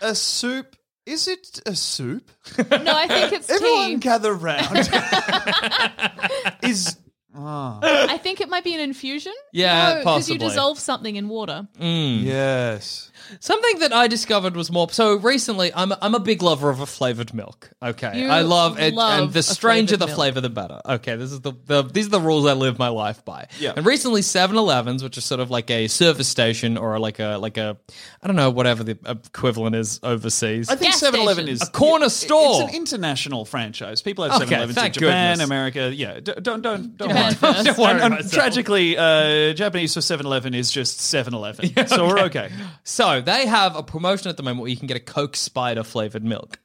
a 0.00 0.14
soup? 0.14 0.76
Is 1.06 1.26
it 1.26 1.60
a 1.66 1.74
soup? 1.74 2.30
no, 2.58 2.64
I 2.94 3.08
think 3.08 3.32
it's 3.32 3.48
tea. 3.48 3.54
Everyone 3.54 3.98
gather 3.98 4.32
round. 4.32 4.76
is 6.62 6.96
ah. 7.34 7.80
I 7.82 8.18
think 8.18 8.40
it 8.40 8.48
might 8.48 8.62
be 8.62 8.74
an 8.74 8.80
infusion. 8.80 9.32
Yeah, 9.52 9.98
because 9.98 10.28
you 10.28 10.36
possibly. 10.36 10.48
dissolve 10.48 10.78
something 10.78 11.16
in 11.16 11.28
water. 11.28 11.66
Mm. 11.80 12.22
yes. 12.22 13.09
Something 13.40 13.78
that 13.80 13.92
I 13.92 14.06
discovered 14.08 14.56
was 14.56 14.70
more 14.70 14.88
so 14.90 15.16
recently. 15.16 15.72
I'm 15.74 15.92
I'm 16.02 16.14
a 16.14 16.20
big 16.20 16.42
lover 16.42 16.70
of 16.70 16.80
a 16.80 16.86
flavored 16.86 17.32
milk. 17.34 17.70
Okay, 17.82 18.22
You 18.22 18.28
I 18.28 18.40
love 18.42 18.78
it, 18.78 18.94
love 18.94 19.22
and 19.24 19.32
the 19.32 19.38
a 19.40 19.42
stranger 19.42 19.96
flavoured 19.96 20.00
the 20.00 20.06
milk. 20.06 20.16
flavor, 20.16 20.40
the 20.40 20.50
better. 20.50 20.80
Okay, 20.86 21.16
this 21.16 21.32
is 21.32 21.40
the, 21.40 21.52
the 21.66 21.82
these 21.82 22.06
are 22.06 22.10
the 22.10 22.20
rules 22.20 22.46
I 22.46 22.52
live 22.54 22.78
my 22.78 22.88
life 22.88 23.24
by. 23.24 23.46
Yeah. 23.58 23.72
And 23.76 23.86
recently, 23.86 24.20
7-Elevens, 24.22 25.02
which 25.02 25.16
is 25.18 25.24
sort 25.24 25.40
of 25.40 25.50
like 25.50 25.70
a 25.70 25.86
service 25.88 26.28
station 26.28 26.76
or 26.76 26.98
like 26.98 27.18
a 27.18 27.36
like 27.38 27.56
a 27.56 27.76
I 28.22 28.26
don't 28.26 28.36
know 28.36 28.50
whatever 28.50 28.82
the 28.84 28.98
equivalent 29.06 29.76
is 29.76 30.00
overseas. 30.02 30.68
I 30.68 30.76
think 30.76 30.92
Gas 30.92 31.00
7 31.00 31.20
Eleven 31.20 31.44
stations. 31.44 31.62
is 31.62 31.68
A 31.68 31.72
corner 31.72 32.08
store. 32.08 32.62
It's 32.62 32.70
an 32.70 32.76
international 32.76 33.44
franchise. 33.44 34.02
People 34.02 34.24
have 34.24 34.32
Okay, 34.42 34.46
7 34.50 34.54
Elevens 34.58 34.76
in 34.76 34.80
thank 34.82 34.94
Japan, 34.94 35.32
goodness. 35.34 35.46
America. 35.46 35.92
Yeah, 35.94 36.14
d- 36.20 36.32
don't, 36.42 36.62
don't, 36.62 36.96
don't 36.96 37.08
Japan 37.08 37.24
worry. 37.24 37.34
first. 37.34 37.64
Don't 37.64 37.78
worry 37.78 38.00
And 38.00 38.14
myself. 38.14 38.32
tragically, 38.32 38.96
uh, 38.96 39.52
Japanese 39.54 39.94
for 39.94 40.00
7 40.00 40.26
Eleven 40.26 40.54
is 40.54 40.70
just 40.70 41.00
7 41.00 41.34
Eleven. 41.34 41.70
So 41.86 42.06
we're 42.06 42.20
okay. 42.24 42.50
So 42.84 43.09
they 43.20 43.46
have 43.46 43.74
a 43.74 43.82
promotion 43.82 44.28
at 44.28 44.36
the 44.36 44.42
moment 44.42 44.60
where 44.60 44.70
you 44.70 44.76
can 44.76 44.86
get 44.86 44.96
a 44.96 45.00
Coke 45.00 45.34
Spider 45.36 45.82
flavored 45.82 46.22
milk. 46.22 46.58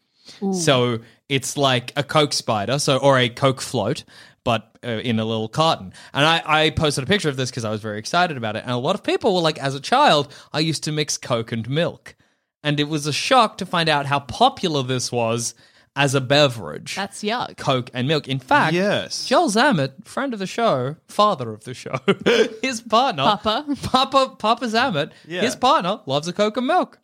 So 0.54 1.00
it's 1.30 1.56
like 1.56 1.94
a 1.96 2.04
Coke 2.04 2.34
Spider, 2.34 2.78
so 2.80 2.98
or 2.98 3.18
a 3.18 3.30
Coke 3.30 3.62
float, 3.62 4.04
but 4.44 4.78
uh, 4.84 5.02
in 5.04 5.20
a 5.20 5.26
little 5.26 5.48
carton. 5.48 5.94
And 6.14 6.26
I, 6.26 6.42
I 6.46 6.70
posted 6.72 7.04
a 7.04 7.08
picture 7.08 7.30
of 7.30 7.38
this 7.38 7.50
because 7.50 7.64
I 7.64 7.70
was 7.70 7.82
very 7.82 8.00
excited 8.00 8.36
about 8.36 8.56
it. 8.56 8.64
And 8.64 8.72
a 8.72 8.78
lot 8.78 8.96
of 8.96 9.04
people 9.04 9.34
were 9.34 9.42
like, 9.42 9.58
as 9.60 9.76
a 9.76 9.80
child, 9.80 10.34
I 10.52 10.60
used 10.60 10.84
to 10.84 10.92
mix 10.92 11.18
Coke 11.18 11.52
and 11.52 11.70
milk, 11.70 12.16
and 12.64 12.80
it 12.80 12.90
was 12.90 13.08
a 13.08 13.14
shock 13.14 13.58
to 13.60 13.66
find 13.66 13.88
out 13.88 14.08
how 14.08 14.20
popular 14.20 14.84
this 14.84 15.12
was 15.12 15.56
as 15.96 16.14
a 16.16 16.22
beverage. 16.22 16.96
That's 16.96 17.24
yuck. 17.24 17.58
Coke 17.58 17.90
and 17.94 18.08
milk. 18.08 18.28
In 18.28 18.40
fact, 18.40 18.74
Yes. 18.74 19.26
Joel 19.28 19.50
Zammett, 19.50 20.06
friend 20.06 20.34
of 20.34 20.40
the 20.40 20.48
show, 20.48 20.96
father 21.08 21.52
of 21.54 21.64
the 21.64 21.74
show, 21.74 21.98
his 22.62 22.82
partner, 22.82 23.24
Papa. 23.24 23.66
Papa, 23.84 24.36
Papa 24.38 24.66
Zammett, 24.66 25.12
Yeah. 25.28 25.42
his 25.42 25.56
partner 25.56 26.02
loves 26.06 26.28
a 26.28 26.34
Coke 26.34 26.58
and 26.58 26.68
milk. 26.68 27.00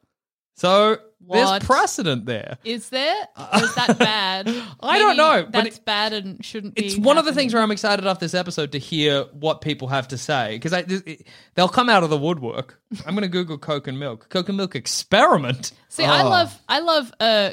So 0.57 0.97
What? 1.25 1.37
there's 1.37 1.63
precedent 1.63 2.25
there. 2.25 2.57
Is 2.65 2.89
there? 2.89 3.15
Or 3.37 3.63
is 3.63 3.73
that 3.75 3.97
bad? 3.99 4.47
I 4.81 4.99
don't 4.99 5.15
Maybe 5.15 5.17
know, 5.17 5.43
but 5.49 5.63
That's 5.63 5.77
it- 5.77 5.85
bad 5.85 6.13
and 6.13 6.43
shouldn't 6.43 6.75
be. 6.75 6.85
It's 6.85 6.97
one 6.97 7.17
of 7.17 7.23
the 7.25 7.33
things 7.33 7.53
where 7.53 7.63
I'm 7.63 7.71
excited 7.71 8.05
after 8.05 8.25
this 8.25 8.33
episode 8.33 8.73
to 8.73 8.77
hear 8.77 9.23
what 9.31 9.61
people 9.61 9.87
have 9.87 10.09
to 10.09 10.17
say 10.17 10.59
because 10.61 10.71
they'll 11.55 11.69
come 11.69 11.89
out 11.89 12.03
of 12.03 12.09
the 12.09 12.17
woodwork. 12.17 12.79
I'm 13.07 13.15
going 13.15 13.23
to 13.23 13.29
Google 13.29 13.57
Coke 13.57 13.87
and 13.87 13.97
milk. 13.97 14.27
Coke 14.29 14.49
and 14.49 14.57
milk 14.57 14.75
experiment. 14.75 15.71
See, 15.89 16.03
I 16.03 16.23
love 16.23 16.55
I 16.67 16.79
love 16.79 17.13
uh 17.19 17.51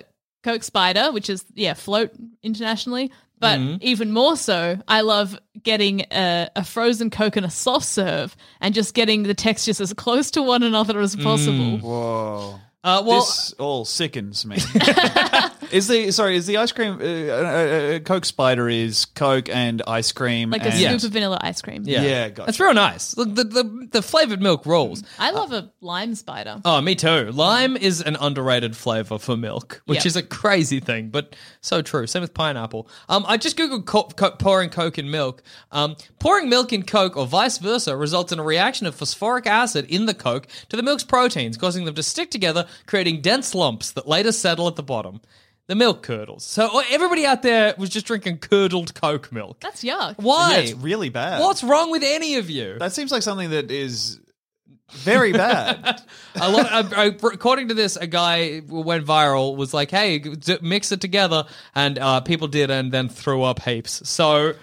Coke 0.49 0.63
Spider, 0.63 1.13
which 1.13 1.29
is 1.29 1.45
yeah, 1.55 1.75
float 1.75 2.11
internationally. 2.43 3.13
But 3.41 3.61
Mm-hmm. 3.61 3.77
even 3.83 4.11
more 4.13 4.37
so, 4.37 4.83
I 4.89 5.03
love 5.03 5.39
getting 5.63 6.01
a, 6.11 6.49
a 6.57 6.65
frozen 6.65 7.09
Coke 7.11 7.37
and 7.37 7.47
a 7.47 7.51
soft 7.51 7.87
serve 7.87 8.35
and 8.61 8.75
just 8.75 8.95
getting 8.95 9.23
the 9.23 9.35
textures 9.35 9.81
as 9.81 9.93
close 9.93 10.31
to 10.33 10.43
one 10.43 10.65
another 10.65 10.99
as 11.01 11.15
possible. 11.15 11.79
Whoa. 11.79 12.61
Uh, 12.83 13.03
well, 13.07 13.21
this 13.21 13.53
all 13.59 13.85
sickens 13.85 14.45
me. 14.47 14.57
is 15.73 15.89
the 15.89 16.11
sorry? 16.11 16.37
Is 16.37 16.47
the 16.47 16.57
ice 16.57 16.73
cream 16.73 16.99
uh, 17.01 17.05
uh, 17.05 17.07
uh, 17.07 17.99
Coke 18.01 18.25
Spider 18.25 18.69
is 18.69 19.05
Coke 19.05 19.49
and 19.49 19.83
ice 19.87 20.13
cream? 20.13 20.51
Like 20.51 20.63
a 20.63 20.67
and, 20.67 20.75
scoop 20.75 20.83
Yes. 20.91 21.05
of 21.05 21.13
vanilla 21.13 21.39
ice 21.41 21.61
cream. 21.63 21.83
yeah, 21.87 22.03
Yeah, 22.03 22.29
gotcha. 22.31 22.47
That's 22.47 22.61
real 22.61 22.75
nice. 22.75 23.17
Look, 23.17 23.35
the, 23.35 23.45
the 23.45 23.89
the 23.93 24.03
flavored 24.03 24.41
milk 24.41 24.67
rolls. 24.67 25.03
I 25.19 25.31
love 25.31 25.53
a 25.53 25.71
lime 25.81 26.15
spider. 26.15 26.61
Oh, 26.65 26.81
me 26.81 26.95
too. 26.95 27.31
Lime 27.33 27.77
is 27.77 28.01
an 28.01 28.17
underrated 28.21 28.77
flavor 28.77 29.19
for 29.19 29.37
milk, 29.37 29.83
which 29.87 29.99
Yep. 29.99 30.07
is 30.07 30.17
a 30.17 30.23
crazy 30.23 30.81
thing, 30.81 31.09
but 31.11 31.35
so 31.61 31.83
true. 31.83 32.07
Same 32.07 32.23
with 32.23 32.35
pineapple. 32.35 32.89
Um, 33.09 33.25
I 33.29 33.37
just 33.37 33.57
googled 33.57 33.87
co- 33.87 34.05
co- 34.05 34.33
pouring 34.33 34.71
Coke 34.71 34.99
in 34.99 35.11
milk. 35.11 35.43
Um, 35.73 35.97
pouring 36.19 36.49
milk 36.49 36.73
in 36.73 36.83
Coke 36.83 37.17
or 37.17 37.27
vice 37.27 37.59
versa 37.59 37.97
results 37.97 38.33
in 38.33 38.39
a 38.39 38.43
reaction 38.45 38.87
of 38.87 38.95
phosphoric 38.95 39.47
acid 39.47 39.87
in 39.89 40.07
the 40.07 40.15
Coke 40.15 40.47
to 40.69 40.77
the 40.77 40.83
milk's 40.83 41.05
proteins, 41.05 41.57
causing 41.57 41.85
them 41.85 41.95
to 41.95 42.03
stick 42.03 42.31
together, 42.31 42.67
creating 42.87 43.21
dense 43.21 43.55
lumps 43.55 43.91
that 43.93 44.07
later 44.09 44.33
settle 44.33 44.67
at 44.69 44.77
the 44.77 44.83
bottom. 44.83 45.21
The 45.69 45.75
milk 45.75 46.03
curdles. 46.03 46.45
So 46.45 46.69
oh, 46.73 46.83
everybody 46.91 47.27
out 47.27 47.43
there 47.43 47.75
was 47.77 47.91
just 47.91 48.07
drinking 48.07 48.39
curdled 48.39 48.95
Coke 48.95 49.31
milk. 49.31 49.61
That's 49.61 49.85
yuck. 49.85 50.15
Why? 50.17 50.53
Yeah, 50.53 50.59
it's 50.61 50.73
really 50.73 51.11
bad. 51.11 51.41
What's 51.41 51.63
wrong 51.63 51.91
with 51.91 52.03
any 52.03 52.37
of 52.37 52.49
you? 52.49 52.79
That 52.79 52.93
seems 52.93 53.13
like 53.13 53.23
something 53.23 53.51
that 53.51 53.71
is 53.71 54.19
very 54.91 55.33
bad. 55.33 56.01
a 56.41 56.51
lot. 56.51 56.73
uh, 56.97 57.13
according 57.23 57.69
to 57.69 57.75
this, 57.75 57.97
a 57.97 58.07
guy 58.07 58.63
went 58.67 59.05
viral 59.05 59.57
was 59.57 59.75
like, 59.75 59.91
"Hey, 59.91 60.19
d- 60.19 60.59
mix 60.63 60.91
it 60.93 61.03
together," 61.03 61.45
and 61.75 61.99
uh, 61.99 62.21
people 62.21 62.49
did, 62.49 62.71
and 62.71 62.91
then 62.91 63.11
threw 63.11 63.43
up 63.43 63.61
heaps. 63.61 64.09
So, 64.09 64.55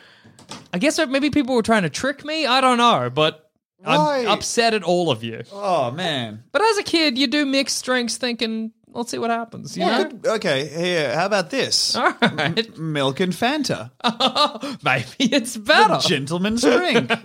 I 0.73 0.79
guess 0.79 0.97
maybe 1.07 1.29
people 1.29 1.53
were 1.55 1.61
trying 1.61 1.83
to 1.83 1.89
trick 1.91 2.25
me. 2.25 2.47
I 2.47 2.61
don't 2.61 2.77
know, 2.79 3.11
but 3.11 3.51
Why? 3.83 4.21
I'm 4.21 4.27
upset 4.29 4.73
at 4.73 4.81
all 4.81 5.11
of 5.11 5.23
you. 5.23 5.43
oh 5.51 5.91
man. 5.91 6.43
But 6.51 6.63
as 6.63 6.79
a 6.79 6.83
kid, 6.83 7.17
you 7.19 7.27
do 7.27 7.45
mix 7.45 7.79
drinks, 7.83 8.17
thinking, 8.17 8.71
"Let's 8.95 9.11
see 9.11 9.17
what 9.19 9.29
happens." 9.29 9.77
You 9.77 9.85
know. 9.85 10.09
Okay, 10.25 10.67
here. 10.67 11.13
How 11.15 11.25
about 11.25 11.49
this? 11.49 11.95
All 11.97 12.13
right, 12.21 12.77
Milk 12.77 13.19
and 13.19 13.33
Fanta, 13.33 13.91
maybe 14.83 15.33
it's 15.35 15.57
better. 15.57 15.99
gentleman's 16.07 16.61
drink. 16.61 17.11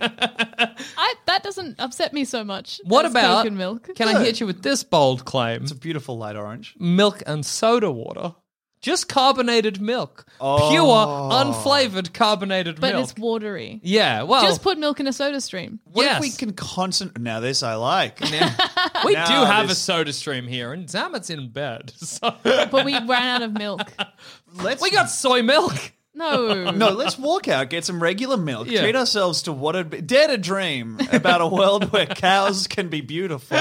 I, 0.97 1.13
that 1.27 1.43
doesn't 1.43 1.79
upset 1.79 2.13
me 2.13 2.25
so 2.25 2.43
much. 2.43 2.79
What 2.83 3.05
as 3.05 3.11
about? 3.11 3.37
Coke 3.37 3.47
and 3.47 3.57
milk? 3.57 3.95
Can 3.95 4.07
I 4.07 4.23
hit 4.23 4.39
you 4.39 4.45
with 4.45 4.61
this 4.63 4.83
bold 4.83 5.25
claim? 5.25 5.63
It's 5.63 5.71
a 5.71 5.75
beautiful 5.75 6.17
light 6.17 6.35
orange. 6.35 6.75
milk 6.79 7.23
and 7.25 7.45
soda 7.45 7.91
water. 7.91 8.35
Just 8.81 9.07
carbonated 9.07 9.79
milk. 9.79 10.25
Oh. 10.39 10.71
Pure, 10.71 10.85
unflavored 10.85 12.13
carbonated 12.13 12.75
milk. 12.75 12.81
But 12.81 12.93
milk. 12.95 13.09
it's 13.11 13.19
watery. 13.19 13.79
yeah, 13.83 14.23
well, 14.23 14.41
Just 14.41 14.63
put 14.63 14.79
milk 14.79 14.99
in 14.99 15.05
a 15.05 15.13
soda 15.13 15.39
stream. 15.39 15.79
What 15.85 16.03
yes. 16.03 16.15
if 16.15 16.21
we 16.21 16.31
can 16.31 16.53
concentrate? 16.53 17.21
Now 17.21 17.39
this 17.39 17.61
I 17.61 17.75
like. 17.75 18.19
we 19.05 19.13
Now 19.13 19.25
do 19.27 19.45
have 19.45 19.65
a 19.65 19.67
this- 19.69 19.77
soda 19.77 20.11
stream 20.13 20.47
here, 20.47 20.73
and 20.73 20.87
Zamet's 20.87 21.29
in 21.29 21.49
bed. 21.49 21.93
So 22.01 22.35
But 22.43 22.83
we 22.85 22.93
ran 22.93 23.07
out 23.07 23.41
of 23.43 23.53
milk. 23.53 23.81
Let's 24.55 24.81
we 24.81 24.89
got 24.89 25.09
soy 25.11 25.43
milk. 25.43 25.73
No. 26.13 26.71
No, 26.71 26.89
let's 26.89 27.17
walk 27.17 27.47
out, 27.47 27.69
get 27.69 27.85
some 27.85 28.03
regular 28.03 28.35
milk, 28.35 28.69
Yeah. 28.69 28.81
treat 28.81 28.97
ourselves 28.97 29.43
to 29.43 29.53
what 29.53 29.75
would 29.75 29.89
be 29.89 30.01
dare 30.01 30.27
to 30.27 30.37
dream 30.37 30.99
about 31.13 31.39
a 31.39 31.47
world 31.47 31.91
where 31.93 32.05
cows 32.05 32.67
can 32.67 32.89
be 32.89 32.99
beautiful. 32.99 33.57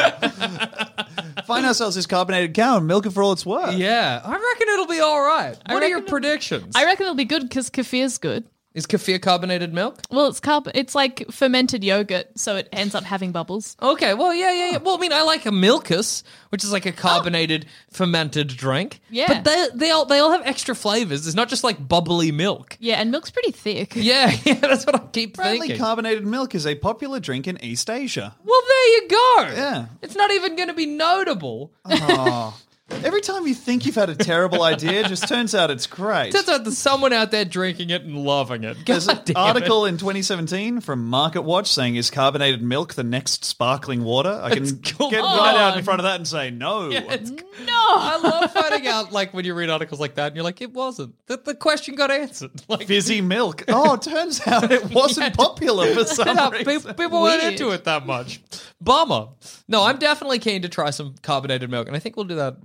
Find 1.46 1.66
ourselves 1.66 1.96
this 1.96 2.06
carbonated 2.06 2.54
cow 2.54 2.78
and 2.78 2.86
milk 2.86 3.06
it 3.06 3.10
for 3.10 3.22
all 3.22 3.32
it's 3.32 3.46
worth. 3.46 3.74
Yeah, 3.74 4.20
I 4.24 4.30
reckon 4.30 4.68
it'll 4.72 4.86
be 4.86 5.00
all 5.00 5.22
right. 5.22 5.56
What 5.66 5.82
are 5.82 5.88
your 5.88 6.02
predictions? 6.02 6.74
I 6.76 6.84
reckon 6.84 7.04
it'll 7.04 7.14
be 7.14 7.24
good 7.24 7.42
because 7.42 7.70
kefir's 7.70 8.18
good. 8.18 8.44
Is 8.72 8.87
kefir 8.87 9.20
carbonated 9.20 9.74
milk? 9.74 9.98
Well, 10.12 10.28
it's 10.28 10.38
carb- 10.38 10.70
It's 10.76 10.94
like 10.94 11.28
fermented 11.33 11.83
yogurt, 11.83 12.28
so 12.38 12.54
it 12.54 12.68
ends 12.72 12.94
up 12.94 13.02
having 13.02 13.33
bubbles. 13.33 13.76
Okay, 13.83 14.14
well, 14.14 14.33
yeah, 14.33 14.52
yeah, 14.52 14.70
yeah. 14.72 14.76
Well, 14.78 14.96
I 14.96 15.00
mean, 15.00 15.12
I 15.12 15.22
like 15.22 15.44
a 15.44 15.50
Milkis, 15.50 16.22
which 16.50 16.62
is 16.62 16.70
like 16.70 16.87
a 16.87 16.92
carbonated 16.92 17.66
fermented 17.90 18.46
drink. 18.46 19.00
Yeah. 19.11 19.26
but 19.26 19.42
they 19.44 19.66
they 19.74 19.90
all 19.90 20.04
they 20.04 20.20
all 20.20 20.30
have 20.30 20.42
extra 20.46 20.76
flavors. 20.76 21.26
It's 21.26 21.35
not 21.35 21.48
just 21.48 21.64
like 21.64 21.88
bubbly 21.88 22.30
milk. 22.30 22.76
Yeah, 22.78 23.00
and 23.00 23.11
milk's 23.11 23.30
pretty 23.33 23.50
thick. 23.50 23.94
Yeah, 23.96 24.30
yeah, 24.44 24.54
that's 24.54 24.87
what 24.87 24.94
I 24.94 24.98
keep 25.12 25.37
Apparently, 25.37 25.66
thinking. 25.68 25.85
carbonated 25.85 26.25
milk 26.25 26.54
is 26.54 26.64
a 26.64 26.77
popular 26.77 27.18
drink 27.18 27.48
in 27.48 27.62
East 27.64 27.90
Asia. 27.90 28.37
well, 28.44 28.60
there 28.68 28.88
you 28.94 29.08
go. 29.08 29.35
Yeah. 29.52 29.87
it's 30.00 30.14
not 30.14 30.31
even 30.31 30.54
going 30.54 30.68
to 30.68 30.75
be 30.75 30.87
notable. 30.87 31.73
Oh. 31.87 32.56
Every 33.02 33.20
time 33.22 33.46
you 33.46 33.54
think 33.54 33.86
you've 33.86 33.94
had 33.94 34.10
a 34.10 34.14
terrible 34.14 34.62
idea, 34.62 35.00
it 35.00 35.06
just 35.06 35.26
turns 35.26 35.54
out 35.54 35.70
it's 35.70 35.86
great. 35.86 36.32
Turns 36.32 36.48
out 36.48 36.64
there's 36.64 36.76
someone 36.76 37.12
out 37.12 37.30
there 37.30 37.44
drinking 37.44 37.90
it 37.90 38.02
and 38.02 38.16
loving 38.24 38.62
it. 38.64 38.76
There's 38.84 39.08
an 39.08 39.20
damn 39.24 39.30
it. 39.30 39.36
article 39.36 39.86
in 39.86 39.96
2017 39.96 40.80
from 40.80 41.06
Market 41.08 41.42
Watch 41.42 41.68
saying, 41.68 41.96
"Is 41.96 42.10
carbonated 42.10 42.62
milk 42.62 42.94
the 42.94 43.02
next 43.04 43.44
sparkling 43.44 44.04
water?" 44.04 44.38
I 44.42 44.50
can 44.50 44.82
cool. 44.82 45.10
get 45.10 45.22
right 45.22 45.56
out 45.56 45.78
in 45.78 45.84
front 45.84 46.00
of 46.00 46.04
that 46.04 46.16
and 46.16 46.28
say 46.28 46.50
no. 46.50 46.90
It's- 46.90 47.30
No. 47.30 47.72
I 47.72 48.18
love 48.22 48.52
finding 48.52 48.86
out, 48.86 49.12
like 49.12 49.32
when 49.32 49.44
you 49.44 49.54
read 49.54 49.70
articles 49.70 50.00
like 50.00 50.14
that, 50.16 50.28
and 50.28 50.36
you're 50.36 50.44
like, 50.44 50.60
it 50.60 50.72
wasn't. 50.72 51.14
The, 51.26 51.36
the 51.38 51.54
question 51.54 51.94
got 51.94 52.10
answered. 52.10 52.50
Like 52.68 52.86
Fizzy 52.86 53.20
milk. 53.22 53.64
Oh, 53.68 53.94
it 53.94 54.02
turns 54.02 54.46
out 54.46 54.70
it 54.70 54.90
wasn't 54.92 55.36
popular 55.36 55.92
for 55.94 56.04
some 56.04 56.28
Yeah, 56.36 56.50
reason. 56.50 56.94
people 56.94 57.22
weren't 57.22 57.42
Weird. 57.42 57.52
into 57.54 57.70
it 57.70 57.84
that 57.84 58.06
much. 58.06 58.40
Bummer. 58.80 59.28
No, 59.68 59.82
I'm 59.84 59.98
definitely 59.98 60.38
keen 60.38 60.62
to 60.62 60.68
try 60.68 60.90
some 60.90 61.14
carbonated 61.22 61.70
milk, 61.70 61.86
and 61.86 61.96
I 61.96 61.98
think 61.98 62.16
we'll 62.16 62.26
do 62.26 62.36
that 62.36 62.56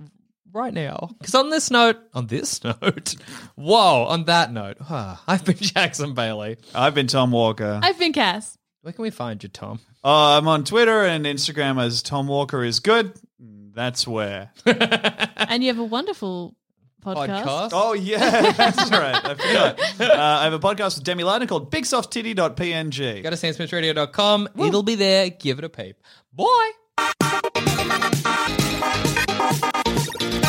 right 0.56 0.74
now. 0.74 1.10
Because 1.18 1.34
on 1.34 1.50
this 1.50 1.70
note, 1.70 1.98
on 2.14 2.26
this 2.26 2.64
note, 2.64 3.14
whoa, 3.54 4.04
on 4.04 4.24
that 4.24 4.52
note, 4.52 4.78
ah, 4.80 5.22
I've 5.26 5.44
been 5.44 5.56
Jackson 5.60 6.14
Bailey. 6.14 6.56
I've 6.74 6.94
been 6.94 7.06
Tom 7.06 7.30
Walker. 7.30 7.78
I've 7.82 7.98
been 7.98 8.12
Cass. 8.12 8.58
Where 8.82 8.92
can 8.92 9.02
we 9.02 9.10
find 9.10 9.42
you, 9.42 9.48
Tom? 9.48 9.80
Uh, 10.04 10.38
I'm 10.38 10.46
on 10.48 10.64
Twitter 10.64 11.02
and 11.04 11.26
Instagram 11.26 11.82
as 11.82 12.02
Tom 12.02 12.28
Walker 12.28 12.62
is 12.64 12.80
good. 12.80 13.12
That's 13.38 14.06
where. 14.06 14.52
And 15.48 15.62
you 15.62 15.68
have 15.68 15.78
a 15.78 15.84
wonderful 15.84 16.56
podcast. 17.04 17.44
Podcast. 17.44 17.70
Oh 17.72 17.92
yeah, 17.92 18.50
that's 18.52 18.90
right. 18.90 19.14
I 19.14 19.34
forgot. 19.34 19.80
Uh, 20.00 20.38
I 20.40 20.44
have 20.44 20.54
a 20.54 20.58
podcast 20.58 20.96
with 20.96 21.04
Demi 21.04 21.22
Lardner 21.22 21.46
called 21.46 21.70
BigSoftTitty.png. 21.70 23.22
Go 23.22 23.30
to 23.30 23.36
sanspantsradio.com. 23.36 24.48
It'll 24.58 24.82
be 24.82 24.96
there. 24.96 25.30
Give 25.30 25.58
it 25.58 25.64
a 25.64 25.68
peep. 25.68 25.96
Bye. 26.32 26.72